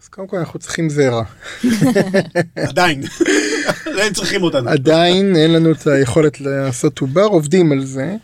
אז 0.02 0.08
קודם 0.08 0.28
כל 0.28 0.36
אנחנו 0.36 0.58
צריכים 0.58 0.90
זרע. 0.90 1.24
עדיין, 2.68 3.02
הם 3.86 4.12
צריכים 4.12 4.42
אותנו. 4.42 4.70
עדיין 4.70 5.36
אין 5.36 5.52
לנו 5.52 5.72
את 5.72 5.86
היכולת 5.86 6.40
לעשות 6.40 6.98
עובר, 6.98 7.24
עובדים 7.24 7.72
על 7.72 7.84
זה. 7.84 8.16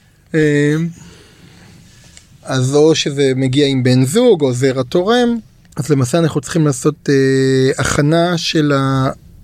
אז 2.45 2.75
או 2.75 2.95
שזה 2.95 3.33
מגיע 3.37 3.67
עם 3.67 3.83
בן 3.83 4.05
זוג 4.05 4.43
או 4.43 4.53
זרע 4.53 4.83
תורם, 4.83 5.39
אז 5.77 5.91
למעשה 5.91 6.19
אנחנו 6.19 6.41
צריכים 6.41 6.67
לעשות 6.67 7.09
אה, 7.09 7.71
הכנה 7.79 8.39
של 8.39 8.73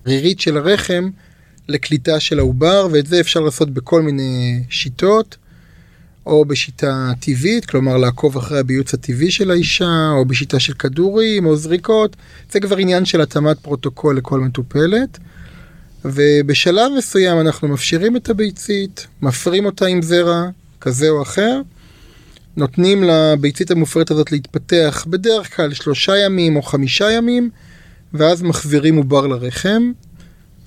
הרירית 0.06 0.40
של 0.40 0.56
הרחם 0.56 1.10
לקליטה 1.68 2.20
של 2.20 2.38
העובר, 2.38 2.88
ואת 2.92 3.06
זה 3.06 3.20
אפשר 3.20 3.40
לעשות 3.40 3.70
בכל 3.70 4.02
מיני 4.02 4.62
שיטות, 4.70 5.36
או 6.26 6.44
בשיטה 6.44 7.12
טבעית, 7.20 7.66
כלומר 7.66 7.96
לעקוב 7.96 8.36
אחרי 8.36 8.58
הביוץ 8.58 8.94
הטבעי 8.94 9.30
של 9.30 9.50
האישה, 9.50 10.10
או 10.10 10.24
בשיטה 10.24 10.60
של 10.60 10.72
כדורים 10.72 11.46
או 11.46 11.56
זריקות, 11.56 12.16
זה 12.52 12.60
כבר 12.60 12.76
עניין 12.76 13.04
של 13.04 13.20
התאמת 13.20 13.58
פרוטוקול 13.58 14.16
לכל 14.16 14.40
מטופלת. 14.40 15.18
ובשלב 16.04 16.92
מסוים 16.98 17.40
אנחנו 17.40 17.68
מפשירים 17.68 18.16
את 18.16 18.30
הביצית, 18.30 19.06
מפרים 19.22 19.66
אותה 19.66 19.86
עם 19.86 20.02
זרע 20.02 20.44
כזה 20.80 21.08
או 21.08 21.22
אחר, 21.22 21.60
נותנים 22.56 23.02
לביצית 23.02 23.70
המופרית 23.70 24.10
הזאת 24.10 24.32
להתפתח 24.32 25.06
בדרך 25.10 25.56
כלל 25.56 25.74
שלושה 25.74 26.18
ימים 26.18 26.56
או 26.56 26.62
חמישה 26.62 27.10
ימים, 27.10 27.50
ואז 28.14 28.42
מחזירים 28.42 28.96
עובר 28.96 29.26
לרחם. 29.26 29.92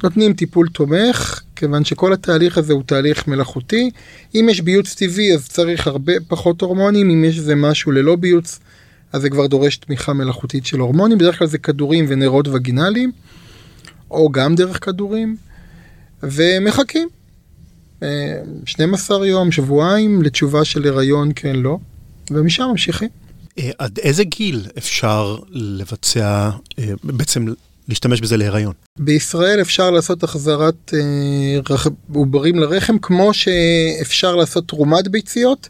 נותנים 0.04 0.34
טיפול 0.34 0.68
תומך, 0.70 1.42
כיוון 1.56 1.86
שכל 1.86 2.14
התהליך 2.14 2.58
הזה 2.58 2.74
הוא 2.74 2.84
תהליך 2.86 3.28
מלאכותי. 3.28 3.90
אם 4.36 4.48
יש 4.52 4.62
ביוץ 4.62 4.96
טבעי 4.96 5.34
אז 5.34 5.48
צריך 5.48 5.88
הרבה 5.88 6.14
פחות 6.28 6.62
הורמונים, 6.62 7.10
אם 7.10 7.26
יש 7.26 7.38
איזה 7.38 7.56
משהו 7.56 7.92
ללא 7.92 8.16
ביוץ 8.16 8.60
אז 9.14 9.22
זה 9.22 9.30
כבר 9.30 9.48
דורש 9.48 9.78
תמיכה 9.78 10.14
מלאכותית 10.14 10.66
של 10.66 10.80
הורמונים, 10.80 11.18
בדרך 11.18 11.40
כלל 11.40 11.48
זה 11.48 11.58
כדורים 11.58 12.06
ונרות 12.08 12.48
וגינליים, 12.48 13.12
או 14.12 14.32
גם 14.32 14.56
דרך 14.56 14.86
כדורים, 14.86 15.36
ומחכים. 16.24 17.10
אה, 18.04 18.42
12 18.66 19.28
יום, 19.28 19.52
שבועיים, 19.52 20.22
לתשובה 20.22 20.66
של 20.66 20.88
הריון 20.88 21.32
כן 21.36 21.56
לא, 21.56 21.78
ומשם 22.32 22.64
ממשיכים. 22.64 23.10
אה, 23.60 23.72
עד 23.78 24.00
איזה 24.00 24.24
גיל 24.24 24.66
אפשר 24.78 25.38
לבצע, 25.52 26.50
אה, 26.80 26.92
בעצם 27.04 27.46
להשתמש 27.88 28.22
בזה 28.22 28.38
להיריון? 28.38 28.74
בישראל 29.00 29.62
אפשר 29.62 29.92
לעשות 29.92 30.24
החזרת 30.24 30.94
אה. 30.94 31.78
עוברים 32.14 32.60
לרחם 32.60 32.98
כמו 32.98 33.34
שאפשר 33.34 34.36
לעשות 34.36 34.68
תרומת 34.68 35.08
ביציות 35.08 35.70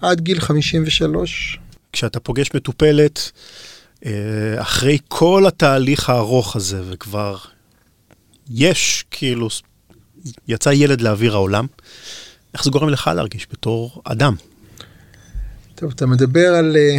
עד 0.00 0.20
גיל 0.20 0.40
53. 0.40 1.58
כשאתה 1.92 2.20
פוגש 2.20 2.50
מטופלת, 2.54 3.30
אחרי 4.56 4.98
כל 5.08 5.44
התהליך 5.46 6.10
הארוך 6.10 6.56
הזה, 6.56 6.82
וכבר 6.90 7.36
יש, 8.50 9.04
כאילו, 9.10 9.48
יצא 10.48 10.70
ילד 10.70 11.00
לאוויר 11.00 11.34
העולם, 11.34 11.66
איך 12.54 12.64
זה 12.64 12.70
גורם 12.70 12.88
לך 12.88 13.10
להרגיש 13.14 13.46
בתור 13.52 14.02
אדם? 14.04 14.34
טוב, 15.74 15.92
אתה 15.94 16.06
מדבר 16.06 16.54
על 16.54 16.76
אה, 16.76 16.98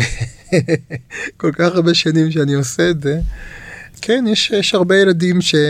כל 1.38 1.52
כך 1.52 1.76
הרבה 1.76 1.94
שנים 1.94 2.32
שאני 2.32 2.54
עושה 2.54 2.90
את 2.90 3.02
זה. 3.02 3.20
כן, 4.02 4.26
יש, 4.28 4.52
יש 4.52 4.76
הרבה 4.76 4.98
ילדים 4.98 5.42
ש... 5.42 5.56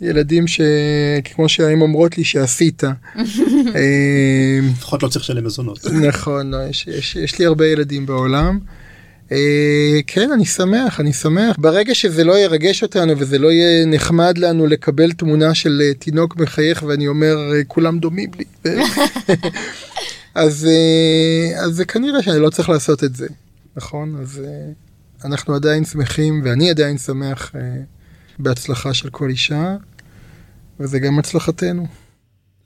ילדים 0.00 0.44
שכמו 0.46 1.48
שהאם 1.48 1.82
אומרות 1.82 2.18
לי 2.18 2.24
שעשית. 2.24 2.84
אה, 3.74 4.58
לפחות 4.72 5.02
לא 5.02 5.08
צריך 5.08 5.24
לשלם 5.24 5.44
מזונות. 5.44 5.86
נכון, 5.86 6.50
לא, 6.50 6.66
יש, 6.68 6.86
יש, 6.86 7.16
יש 7.16 7.38
לי 7.38 7.46
הרבה 7.46 7.66
ילדים 7.66 8.06
בעולם. 8.06 8.58
אה, 9.34 10.00
כן, 10.06 10.32
אני 10.32 10.44
שמח, 10.44 11.00
אני 11.00 11.12
שמח. 11.12 11.56
ברגע 11.58 11.94
שזה 11.94 12.24
לא 12.24 12.38
ירגש 12.38 12.82
אותנו 12.82 13.18
וזה 13.18 13.38
לא 13.38 13.52
יהיה 13.52 13.86
נחמד 13.86 14.38
לנו 14.38 14.66
לקבל 14.66 15.12
תמונה 15.12 15.54
של 15.54 15.82
אה, 15.84 15.94
תינוק 15.94 16.36
מחייך 16.36 16.82
ואני 16.82 17.08
אומר, 17.08 17.52
אה, 17.54 17.64
כולם 17.64 17.98
דומים 17.98 18.30
לי. 18.38 18.44
אז, 20.34 20.68
אז 21.56 21.70
זה 21.70 21.84
כנראה 21.84 22.22
שאני 22.22 22.38
לא 22.38 22.50
צריך 22.50 22.68
לעשות 22.68 23.04
את 23.04 23.16
זה, 23.16 23.26
נכון? 23.76 24.16
אז 24.22 24.42
אנחנו 25.24 25.54
עדיין 25.54 25.84
שמחים 25.84 26.40
ואני 26.44 26.70
עדיין 26.70 26.98
שמח 26.98 27.52
בהצלחה 28.38 28.94
של 28.94 29.10
כל 29.10 29.28
אישה, 29.30 29.76
וזה 30.80 30.98
גם 30.98 31.18
הצלחתנו. 31.18 31.86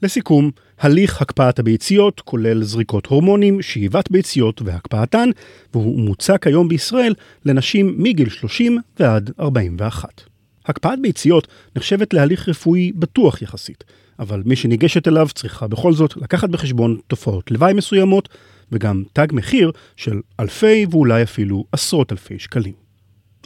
לסיכום, 0.02 0.50
הליך 0.78 1.22
הקפאת 1.22 1.58
הביציות 1.58 2.20
כולל 2.20 2.62
זריקות 2.62 3.06
הורמונים, 3.06 3.62
שאיבת 3.62 4.10
ביציות 4.10 4.62
והקפאתן, 4.64 5.28
והוא 5.74 6.00
מוצע 6.00 6.38
כיום 6.38 6.68
בישראל 6.68 7.14
לנשים 7.44 7.94
מגיל 7.98 8.28
30 8.28 8.78
ועד 9.00 9.30
41. 9.40 10.22
הקפאת 10.66 11.02
ביציות 11.02 11.48
נחשבת 11.76 12.14
להליך 12.14 12.48
רפואי 12.48 12.92
בטוח 12.92 13.42
יחסית, 13.42 13.84
אבל 14.18 14.42
מי 14.46 14.56
שניגשת 14.56 15.08
אליו 15.08 15.28
צריכה 15.34 15.68
בכל 15.68 15.92
זאת 15.92 16.16
לקחת 16.16 16.50
בחשבון 16.50 16.98
תופעות 17.06 17.50
לוואי 17.50 17.72
מסוימות, 17.72 18.28
וגם 18.72 19.02
תג 19.12 19.26
מחיר 19.32 19.72
של 19.96 20.20
אלפי 20.40 20.86
ואולי 20.90 21.22
אפילו 21.22 21.64
עשרות 21.72 22.12
אלפי 22.12 22.38
שקלים. 22.38 22.74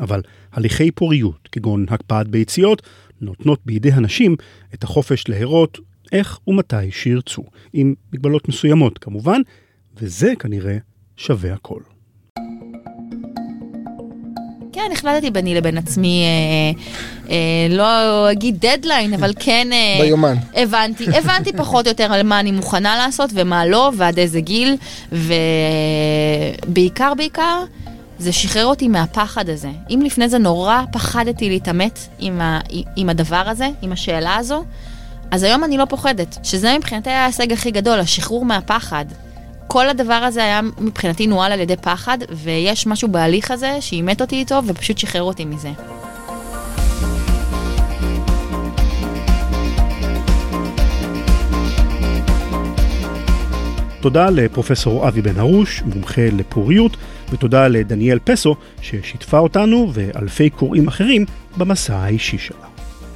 אבל 0.01 0.21
הליכי 0.53 0.91
פוריות, 0.91 1.49
כגון 1.53 1.87
הקפאת 1.89 2.29
ביציות, 2.29 2.83
נותנות 3.21 3.61
בידי 3.67 3.93
הנשים 3.93 4.37
את 4.75 4.85
החופש 4.85 5.29
להרות 5.29 5.79
איך 6.13 6.39
ומתי 6.47 6.91
שירצו, 6.91 7.43
עם 7.73 7.95
מגבלות 8.13 8.49
מסוימות 8.49 8.99
כמובן, 8.99 9.41
וזה 9.97 10.33
כנראה 10.39 10.77
שווה 11.17 11.53
הכל. 11.53 11.81
כן, 14.73 14.91
החלטתי 14.93 15.31
ביני 15.31 15.55
לבין 15.55 15.79
עצמי, 15.79 16.23
אה, 16.25 16.81
אה, 17.31 17.77
לא 17.77 18.31
אגיד 18.33 18.67
דדליין, 18.67 19.15
אבל 19.15 19.33
כן... 19.39 19.69
אה, 19.73 19.99
ביומן. 20.01 20.37
הבנתי, 20.55 21.07
הבנתי 21.19 21.53
פחות 21.53 21.87
או 21.87 21.91
יותר 21.91 22.13
על 22.13 22.23
מה 22.23 22.41
אני 22.41 22.51
מוכנה 22.51 22.97
לעשות 22.97 23.31
ומה 23.35 23.67
לא, 23.67 23.93
ועד 23.97 24.19
איזה 24.19 24.41
גיל, 24.41 24.77
ובעיקר, 26.63 27.15
בעיקר, 27.15 27.65
זה 28.19 28.33
שחרר 28.33 28.67
אותי 28.67 28.89
מהפחד 28.89 29.49
הזה. 29.49 29.71
אם 29.91 30.03
לפני 30.05 30.29
זה 30.29 30.39
נורא 30.39 30.83
פחדתי 30.93 31.49
להתעמת 31.49 31.99
עם, 32.19 32.41
ה, 32.41 32.61
עם 32.97 33.09
הדבר 33.09 33.45
הזה, 33.47 33.69
עם 33.83 33.93
השאלה 33.93 34.37
הזו, 34.37 34.65
אז 35.33 35.43
היום 35.43 35.65
אני 35.65 35.77
לא 35.77 35.85
פוחדת, 35.85 36.39
שזה 36.43 36.77
מבחינתי 36.79 37.11
היה 37.11 37.23
ההישג 37.23 37.53
הכי 37.53 37.71
גדול, 37.71 37.99
השחרור 37.99 38.45
מהפחד. 38.45 39.05
כל 39.67 39.89
הדבר 39.89 40.15
הזה 40.15 40.45
היה 40.45 40.61
מבחינתי 40.79 41.27
נוהל 41.27 41.53
על 41.53 41.61
ידי 41.61 41.77
פחד, 41.77 42.19
ויש 42.31 42.87
משהו 42.87 43.09
בהליך 43.09 43.51
הזה 43.51 43.77
שאימת 43.81 44.21
אותי 44.21 44.37
איתו 44.37 44.61
ופשוט 44.67 44.99
שחרר 44.99 45.23
אותי 45.23 45.45
מזה. 45.45 45.71
תודה 54.01 54.31
לפרופסור 54.31 55.09
אבי 55.09 55.23
בן 55.23 55.39
הרוש, 55.39 55.83
מומחה 55.83 56.27
לפוריות, 56.33 56.97
ותודה 57.31 57.69
לדניאל 57.69 58.19
פסו, 58.25 58.57
ששיתפה 58.81 59.39
אותנו 59.39 59.91
ואלפי 59.93 60.51
קוראים 60.51 60.89
אחרים 60.89 61.25
במסע 61.57 61.97
האישי 61.97 62.39
שלה. 62.39 62.72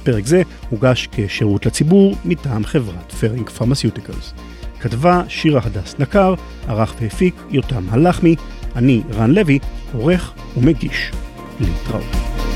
פרק 0.07 0.25
זה 0.25 0.41
הוגש 0.69 1.07
כשירות 1.11 1.65
לציבור 1.65 2.15
מטעם 2.25 2.65
חברת 2.65 3.11
Ferring 3.11 3.49
Pharmaceuticals. 3.49 4.33
כתבה 4.79 5.21
שירה 5.27 5.61
הדס 5.63 5.95
נקר, 5.99 6.33
ערך 6.67 6.93
והפיק 7.01 7.35
יותם 7.49 7.83
הלחמי, 7.89 8.35
אני 8.75 9.01
רן 9.13 9.31
לוי, 9.31 9.59
עורך 9.93 10.33
ומגיש. 10.57 11.11
להתראות. 11.59 12.46